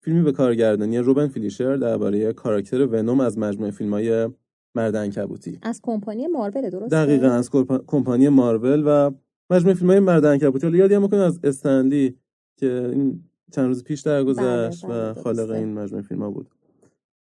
[0.00, 4.28] فیلمی به کارگردانی روبن فلیشر درباره کاراکتر ونوم از مجموعه فیلم‌های
[4.74, 9.10] مرد عنکبوتی از کمپانی مارول درسته دقیقا از کمپا- کمپانی مارول و
[9.50, 12.18] مجموعه فیلم های مرد عنکبوتی حالا می‌کنه از استنلی
[12.56, 15.54] که این چند روز پیش درگذشت بله، بله، و خالق درسته.
[15.54, 16.50] این مجموعه فیلم ها بود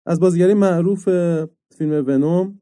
[0.06, 1.10] از بازیگری معروف
[1.72, 2.62] فیلم ونوم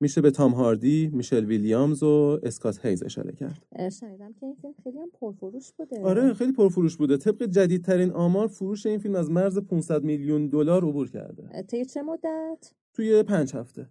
[0.00, 3.66] میشه به تام هاردی، میشل ویلیامز و اسکات هیز اشاره کرد.
[4.00, 7.16] شنیدم که این فیلم خیلی هم پرفروش بوده آره خیلی پرفروش بوده.
[7.16, 11.62] طبق جدیدترین آمار فروش این فیلم از مرز 500 میلیون دلار عبور کرده.
[11.62, 13.88] طی چه مدت توی پنج هفته.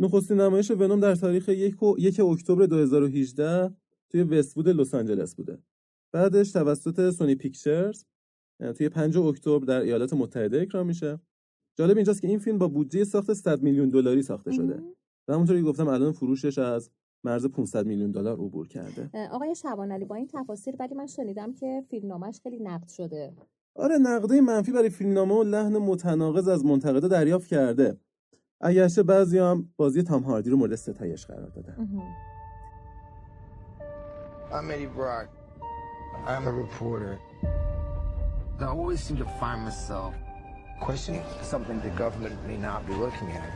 [0.00, 3.74] نخستین نمایش ونوم در تاریخ یک, و- یک اکتبر 2018
[4.10, 5.58] توی وستوود لس آنجلس بوده.
[6.12, 8.04] بعدش توسط سونی پیکچرز
[8.76, 11.18] توی 5 اکتبر در ایالات متحده اکرام میشه.
[11.78, 14.82] جالب اینجاست که این فیلم با بودجه ساخت 100 میلیون دلاری ساخته شده.
[15.28, 16.90] و همونطوری که گفتم الان فروشش از
[17.24, 19.10] مرز 500 میلیون دلار عبور کرده.
[19.30, 23.36] آقای شبان علی با این تفاصیل ولی من شنیدم که فیلمنامش خیلی نقد شده
[23.74, 28.00] آره نقده منفی برای فیلمنامه و لحن متناقض از منتقدا دریافت کرده.
[28.60, 31.88] اگرچه بعضی هم بازی تام هاردی رو مورد ستایش قرار دادن.
[34.52, 35.28] I'm Eddie Brock.
[36.26, 37.18] I'm a reporter.
[38.60, 40.12] I always seem to find myself
[40.86, 43.52] questioning something the government may not be looking at.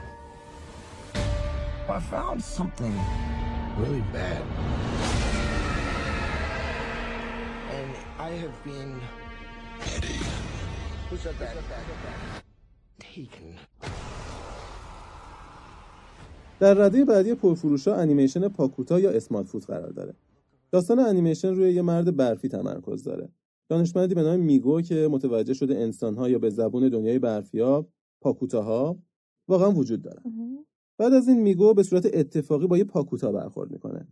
[1.96, 2.94] I found something
[3.82, 4.42] really bad.
[7.76, 7.90] And
[8.28, 8.90] I have been.
[9.94, 10.24] Eddie.
[11.10, 11.54] Who said that?
[12.98, 13.58] Taken.
[16.64, 20.14] در رده بعدی پرفروشا انیمیشن پاکوتا یا اسمارت فود قرار داره.
[20.70, 23.28] داستان انیمیشن روی یه مرد برفی تمرکز داره.
[23.68, 27.86] دانشمندی به نام میگو که متوجه شده انسان‌ها یا به زبون دنیای برفی‌ها
[28.20, 28.98] پاکوتاها
[29.48, 30.22] واقعا وجود دارن.
[30.98, 34.06] بعد از این میگو به صورت اتفاقی با یه پاکوتا برخورد می‌کنه.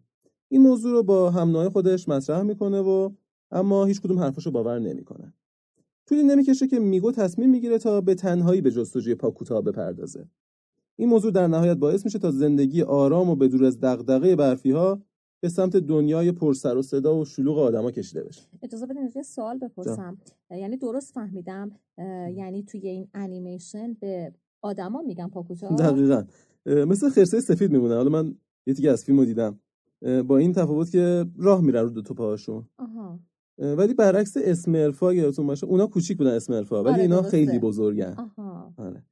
[0.48, 3.10] این موضوع رو با همناه خودش مطرح می‌کنه و
[3.50, 5.34] اما هیچ کدوم حرفاشو باور نمی‌کنه.
[6.08, 10.28] طولی نمی‌کشه که میگو تصمیم می‌گیره تا به تنهایی به جستجوی پاکوتا بپردازه.
[10.96, 15.02] این موضوع در نهایت باعث میشه تا زندگی آرام و بدور از دغدغه برفی ها
[15.40, 18.42] به سمت دنیای پر سر و صدا و شلوغ آدما کشیده بشه.
[18.62, 20.18] اجازه بدین یه سوال بپرسم.
[20.50, 21.70] یعنی درست فهمیدم
[22.34, 24.32] یعنی توی این انیمیشن به
[24.62, 26.24] آدما میگن پاکوتا دقیقا.
[26.66, 27.94] مثل خرسه سفید میمونه.
[27.94, 28.34] حالا من
[28.66, 29.60] یه تیکه از فیلم رو دیدم
[30.26, 32.64] با این تفاوت که راه میرن رو دو تا پاهاشون.
[32.78, 33.20] آها.
[33.58, 37.22] ولی برعکس اسمرفا یادتون باشه اونا کوچیک بودن اسمرفا ولی آره، اینا.
[37.22, 38.14] خیلی بزرگن.
[38.18, 38.74] آها.
[38.76, 39.04] آره.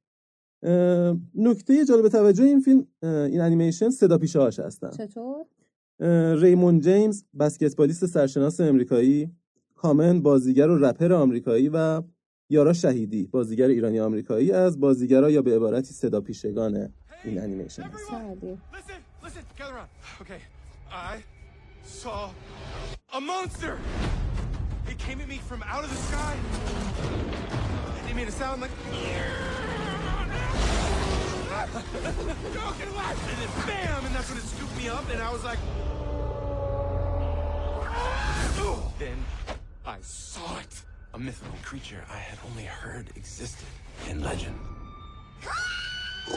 [1.35, 4.89] نکته جالب توجه این فیلم این انیمیشن صدا پیشه هاش هستن.
[4.89, 5.45] چطور؟
[6.35, 9.31] ریمون جیمز بسکتبالیست سرشناس امریکایی
[9.75, 12.01] کامن بازیگر و رپر آمریکایی و
[12.49, 16.93] یارا شهیدی بازیگر ایرانی آمریکایی از بازیگرا یا به عبارتی صدا پیشگان
[17.23, 18.11] این انیمیشن هست.
[31.69, 33.13] Girl, get away!
[33.29, 34.05] And then bam!
[34.05, 35.59] And that's when it scooped me up, and I was like.
[38.99, 39.25] then
[39.85, 40.81] I saw it.
[41.13, 43.67] A mythical creature I had only heard existed
[44.09, 44.57] in legend.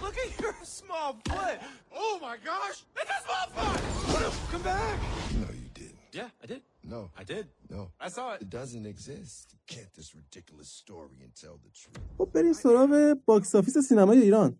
[0.00, 1.58] Look at your small foot!
[1.94, 2.82] Oh my gosh!
[2.96, 3.80] It's a small foot!
[4.50, 4.98] Come back!
[6.14, 6.62] Yeah, I did.
[6.94, 7.00] No.
[7.20, 7.46] I did.
[7.74, 7.80] No.
[8.06, 8.42] I saw it.
[8.44, 9.44] It doesn't exist.
[9.54, 12.02] You can't this ridiculous story and tell the truth.
[12.18, 14.56] خب بریم سراغ box office سینمای ایران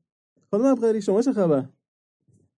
[0.50, 1.68] خانم ابقری شما چه خبر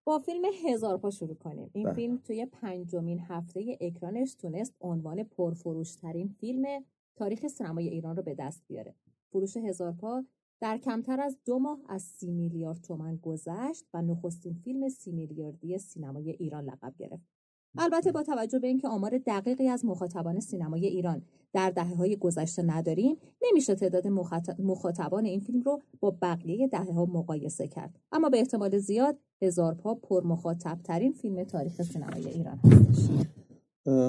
[0.04, 1.94] با فیلم هزار پا شروع کنیم این بله.
[1.94, 6.84] فیلم توی پنجمین هفته اکرانش تونست عنوان پرفروشترین فیلم
[7.16, 8.94] تاریخ سینمای ایران رو به دست بیاره
[9.32, 10.24] فروش هزار پا
[10.60, 15.78] در کمتر از دو ماه از سی میلیارد تومن گذشت و نخستین فیلم سی میلیاردی
[15.78, 17.35] سینمای ایران لقب گرفت
[17.78, 21.22] البته با توجه به اینکه آمار دقیقی از مخاطبان سینمای ایران
[21.52, 26.92] در دهه های گذشته نداریم نمیشه تعداد مخاط- مخاطبان این فیلم رو با بقیه دهه
[26.92, 27.98] ها مقایسه کرد.
[28.12, 33.08] اما به احتمال زیاد هزار پا پر مخاطب ترین فیلم تاریخ سینمای ایران هستش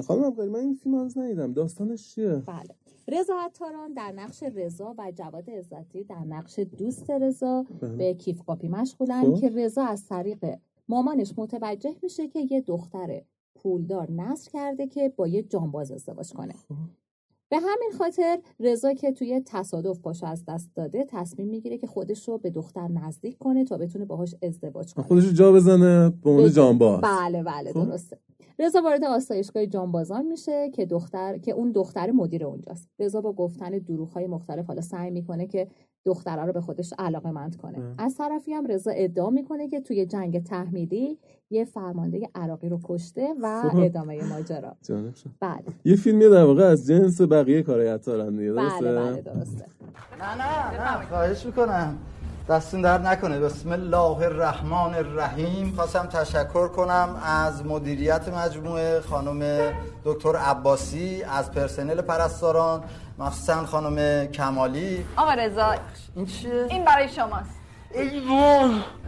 [0.06, 1.52] خانم من این فیلم هنوز ندیدم.
[1.52, 2.74] داستانش چیه؟ بله.
[3.08, 7.96] رضا عطاران در نقش رضا و جواد عزتی در نقش دوست رضا بله.
[7.96, 9.40] به کیف قاپی مشغولن خب.
[9.40, 10.46] که رضا از طریق
[10.88, 13.22] مامانش متوجه میشه که یه دختر
[13.62, 16.52] پولدار نصر کرده که با یه جانباز ازدواج کنه.
[16.52, 16.74] خب.
[17.50, 22.28] به همین خاطر رضا که توی تصادف پاشو از دست داده تصمیم می‌گیره که خودش
[22.28, 25.04] رو به دختر نزدیک کنه تا بتونه باهاش ازدواج کنه.
[25.04, 27.00] خودش رو جا بزنه به به- جانباز.
[27.00, 27.84] بله بله خب.
[27.84, 28.18] درسته.
[28.58, 32.88] رضا وارد آسایشگاه جانبازان میشه که دختر که اون دختر مدیر اونجاست.
[32.98, 35.68] رضا با گفتن دروغ‌های مختلف حالا سعی می‌کنه که
[36.08, 37.78] دختره رو به خودش علاقه مند کنه.
[37.78, 38.04] اه.
[38.06, 41.18] از طرفی هم رضا ادعا می‌کنه که توی جنگ تحمیلی
[41.50, 43.78] یه فرمانده عراقی رو کشته و خب.
[43.78, 44.76] ادامه ماجرا.
[44.82, 45.30] شد.
[45.40, 45.64] بله.
[45.84, 49.64] یه فیلمی در واقع از جنس بقیه کارهای عطاران دیگه درسته؟ بله بله درسته.
[50.20, 51.98] نه نه نه خواهش می‌کنم.
[52.48, 53.40] دستون در نکنه.
[53.40, 55.72] بسم الله الرحمن الرحیم.
[55.76, 59.42] خواستم تشکر کنم از مدیریت مجموعه خانم
[60.04, 62.80] دکتر عباسی از پرسنل پرستاران
[63.18, 65.04] مخصوصا خانم کمالی.
[65.16, 65.74] آقا رضا
[66.16, 67.58] این چیه؟ این برای شماست.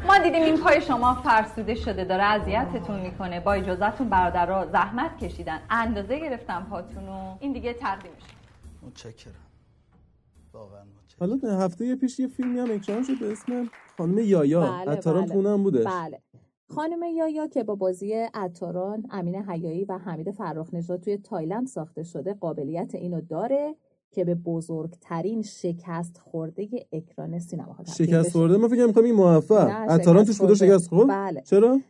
[0.07, 3.41] ما دیدیم این پای شما فرسوده شده داره اذیتتون می‌کنه.
[3.41, 5.61] با اجازهتون برادرها زحمت کشیدن.
[5.71, 8.23] اندازه گرفتم پاتون و این دیگه تقدیمش
[8.87, 9.35] متشکرم.
[10.53, 11.41] واقعا متشکرم.
[11.43, 14.61] حالا هفته پیش یه فیلمی هم اکران شد به اسم خانم یایا.
[14.61, 15.33] بله، عطاران بله.
[15.33, 15.87] خونم بودش.
[15.87, 16.21] بله.
[16.75, 22.03] خانم یایا که با بازی عطاران امین حیایی و حمید فرخ نژاد توی تایلند ساخته
[22.03, 23.75] شده قابلیت اینو داره.
[24.11, 28.33] که به بزرگترین شکست خورده اکران سینما ها شکست.
[28.33, 29.69] خورده؟ من فکر می‌کنم این موفق.
[29.69, 30.55] نه، عطاران توش بوده.
[30.55, 31.41] شکست خورد؟ بله.
[31.41, 31.81] چرا؟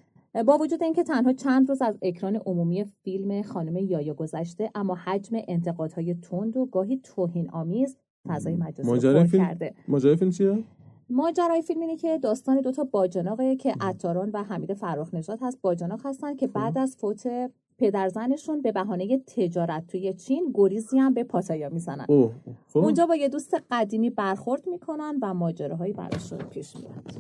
[0.47, 5.37] با وجود اینکه تنها چند روز از اکران عمومی فیلم خانم یایا گذشته اما حجم
[5.49, 7.97] انتقادهای تند و گاهی توهین آمیز
[8.29, 9.75] فضای مجازی رو فیلم کرده.
[9.89, 10.65] ماجرای فیلم چیه؟
[11.11, 15.61] ماجرای فیلم اینه که داستان دوتا باجناقه که عطاران و حمید فرخ نژاد هست.
[15.63, 17.51] باجناق هستن که بعد از فوت
[17.81, 22.07] پدرزنشون به بهانه تجارت توی چین گریزی هم به پاتایا می‌زنن.
[22.09, 22.35] اوه
[22.69, 22.79] خب.
[22.79, 27.13] اونجا با یه دوست قدیمی برخورد می‌کنن و ماجراهایی براشون پیش میاد.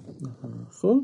[0.71, 1.03] خب.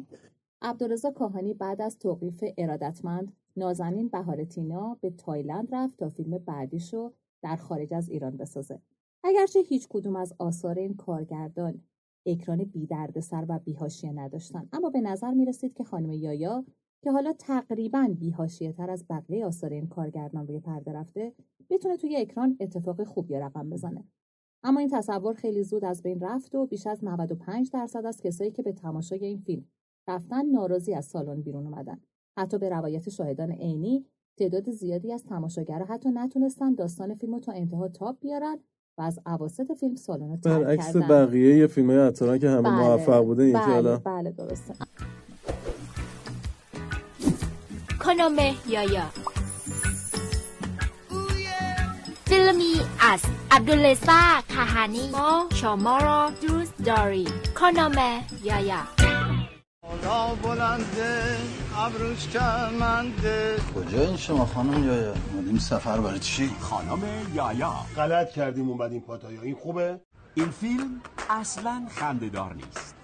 [0.63, 7.57] عبدالرضا کاهانی بعد از توقیف ارادتمند نازنین بهارتینا به تایلند رفت تا فیلم بعدیشو در
[7.57, 8.81] خارج از ایران بسازه.
[9.25, 11.81] اگرچه هیچ کدوم از آثار این کارگردان
[12.27, 12.89] اکران بی
[13.21, 16.65] سر و بیهاشیه نداشتن اما به نظر می رسید که خانم یایا
[17.03, 21.33] که حالا تقریبا بیهاشیه تر از بقیه آثار این کارگردان روی پرده رفته
[21.71, 24.05] بتونه توی اکران اتفاق خوبی رقم بزنه.
[24.63, 28.51] اما این تصور خیلی زود از بین رفت و بیش از 95 درصد از کسایی
[28.51, 29.65] که به تماشای این فیلم
[30.09, 32.01] رفتن ناراضی از سالن بیرون اومدن.
[32.39, 34.07] حتی به روایت شاهدان عینی
[34.39, 38.59] تعداد زیادی از تماشاگرها حتی نتونستن داستان فیلم رو تا انتها تاپ بیارن
[38.99, 41.09] و از اواسط فیلم سالن رو ترک برعکس کردن.
[41.09, 44.75] بقیه یه فیلم های عطاران که همه بله، موفق بوده این بله بله درسته
[48.07, 49.03] خانمی یا یا.
[52.25, 57.29] فیلمی از عبدالرزا کهانی ما شما را دوست داریم
[57.73, 58.21] یا.
[58.45, 58.79] یایا
[59.83, 61.37] حالا بلنده
[61.77, 67.03] ابروش کمنده کجا این شما خانم یا یا مادیم سفر برای چی خانم
[67.35, 70.01] یایا غلط کردیم اومدیم پاتایا این خوبه
[70.35, 72.96] این فیلم اصلا خنددار نیست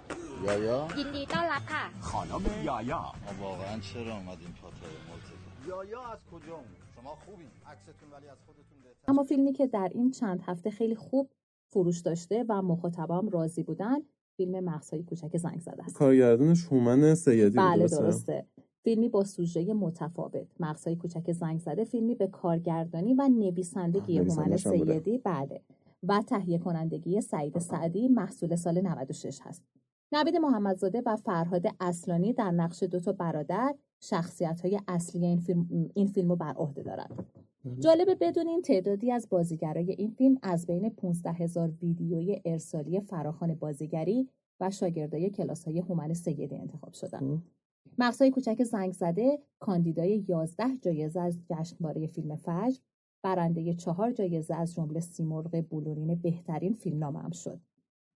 [0.47, 7.13] یایا ยินดีต้อนรับค่ะ خانم یایا ما واقعا چرا اومدیم پاتای مرتضی یایا از کجا اومد شما
[7.25, 11.29] خوبین عکستون ولی از خودتون بهتر اما فیلمی که در این چند هفته خیلی خوب
[11.73, 13.97] فروش داشته و مخاطبام راضی بودن
[14.37, 18.45] فیلم مغزهای کوچک زنگ زده است کارگردانش هومن سیدی بود بله درسته؟ درسته
[18.83, 24.43] فیلمی با سوژه متفاوت مغزهای کوچک زنگ زده فیلمی به کارگردانی و نویسندگی آه، هومن
[24.47, 24.93] نویسنده‌ش هم بوده.
[24.93, 25.61] سیدی بله
[26.03, 29.63] و تهیه کنندگی سعید سعدی محصول سال 96 هست
[30.12, 35.90] نوید محمدزاده و فرهاد اصلانی در نقش دو تا برادر شخصیت های اصلی این فیلم,
[35.94, 37.26] این فیلم رو بر عهده دارند.
[37.78, 44.28] جالبه بدونین تعدادی از بازیگرای این فیلم از بین 15 هزار ویدیوی ارسالی فراخان بازیگری
[44.60, 47.42] و شاگردای کلاس های هومن سیدی انتخاب شدن.
[47.98, 52.78] مغزهای کوچک زنگ زده کاندیدای 11 جایزه از جشنواره فیلم فجر
[53.22, 57.60] برنده چهار جایزه از جمله سیمرغ بلورین بهترین فیلمنامه هم شد.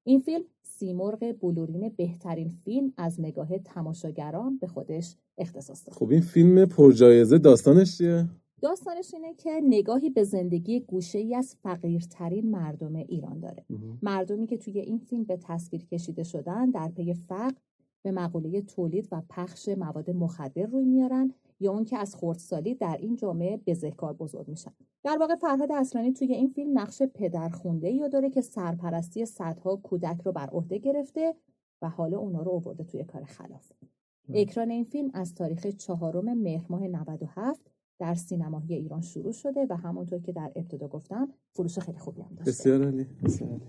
[0.08, 5.96] این فیلم سیمرغ بلورین بهترین فیلم از نگاه تماشاگران به خودش اختصاص داد.
[5.96, 8.28] خب این فیلم پرجایزه داستانش چیه؟
[8.62, 13.64] داستانش اینه که نگاهی به زندگی گوشه ای از فقیرترین مردم ایران داره.
[14.02, 17.54] مردمی که توی این فیلم به تصویر کشیده شدن در پی فقر
[18.02, 22.96] به مقوله تولید و پخش مواد مخدر روی میارن یا اون که از خردسالی در
[23.00, 24.72] این جامعه بزهکار بزرگ میشن.
[25.04, 30.20] در واقع فرهاد اصلانی توی این فیلم نقش پدرخونده یا داره که سرپرستی صدها کودک
[30.24, 31.34] رو بر عهده گرفته
[31.82, 33.72] و حالا اونا رو آورده توی کار خلاف.
[34.34, 39.76] اکران این فیلم از تاریخ چهارم مهر ماه 97 در سینماهای ایران شروع شده و
[39.76, 42.50] همونطور که در ابتدا گفتم فروش خیلی خوبی هم داشته.
[42.50, 43.06] بسیار عالی.
[43.24, 43.64] بسیار عالی.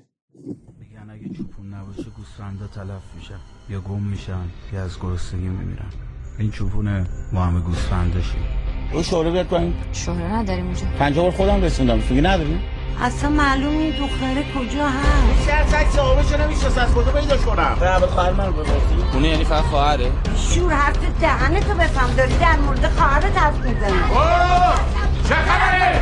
[0.80, 6.07] میگن اگه چوپون نباشه گوسفندا تلف میشن یا گم میشن یا از گرسنگی میمیرن.
[6.40, 8.42] این چوپونه ما همه گوسفنداشیم
[8.92, 9.74] اون شوره بیاد پایین.
[9.94, 12.02] شوهر نداریم اونجا پنجاه بار خودم رسوندم.
[12.02, 12.62] سوگی نداریم
[13.02, 15.48] اصلا معلوم نیست دختره کجا هست.
[15.48, 16.82] شهر سگ صاحبش نمی‌شناسه.
[16.82, 18.72] از کجا پیداش کنم؟ به خواهر من بپرسی.
[19.14, 22.16] اونه یعنی فقط خواهره؟ شور حرف دهنتو بفهم.
[22.16, 23.94] داری در مورد خواهرت حرف می‌زنی.
[25.30, 26.00] چه خبره؟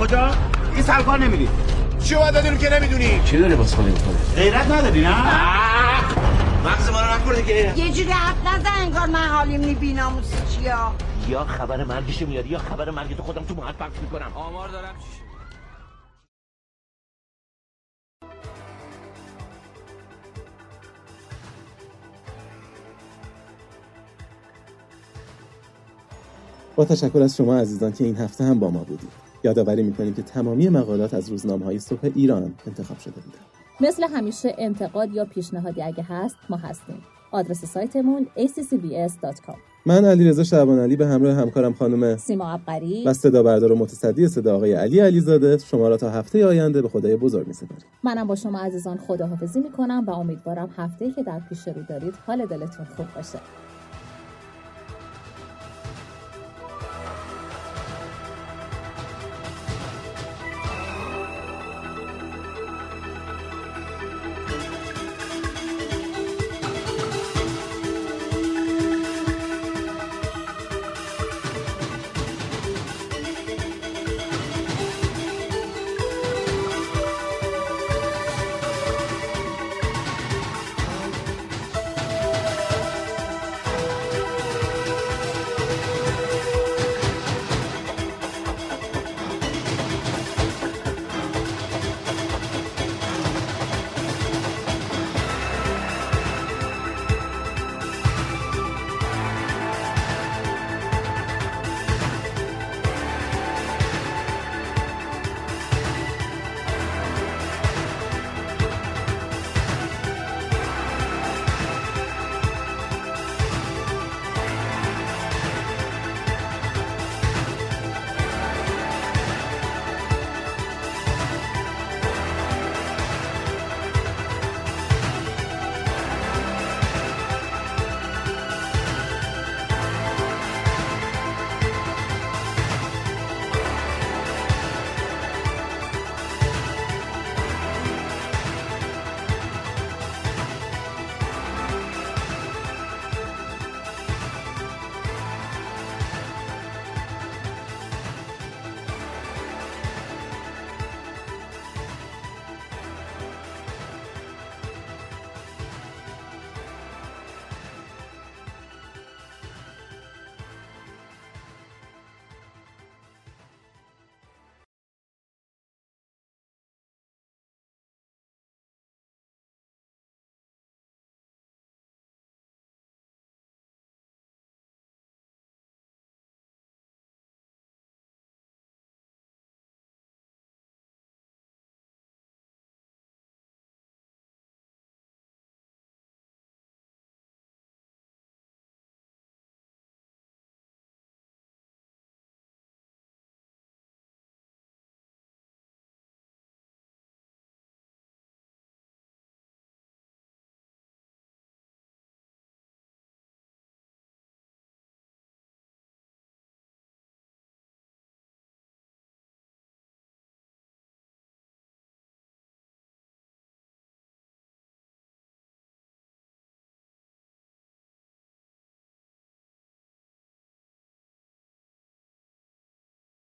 [0.00, 0.30] کجا؟
[0.74, 1.48] این سرکار نمیری.
[2.04, 5.14] چی باید دادیم که نمی‌دونی؟ چی داری باز خودی می‌کنه غیرت نداری نه؟
[6.64, 10.94] مغز ما رو نخور دیگه یه جوری حرف نزن انگار من حالیم نی بیناموسی چیا؟
[11.28, 14.32] یا خبر مرگشو میاری یا خبر مرگ تو خودم تو محل پخش می‌کنم.
[14.34, 15.24] آمار دارم چی شد؟
[26.76, 29.12] با تشکر از شما عزیزان که این هفته هم با ما بودید.
[29.44, 33.38] یادآوری می‌کنیم که تمامی مقالات از روزنامه های صبح ایران انتخاب شده بوده
[33.80, 37.02] مثل همیشه انتقاد یا پیشنهادی اگه هست ما هستیم.
[37.30, 39.56] آدرس سایتمون accbs.com
[39.86, 44.28] من علیرضا شعبان علی به همراه همکارم خانم سیما عبقری و صدا بردار و متصدی
[44.28, 45.58] صدا آقای علی علیزاده.
[45.58, 47.84] شما را تا هفته آینده به خدای بزرگ میسپاریم.
[48.02, 52.46] منم با شما عزیزان خداحافظی می‌کنم و امیدوارم هفته‌ای که در پیش رو دارید حال
[52.46, 53.38] دلتون خوب باشه.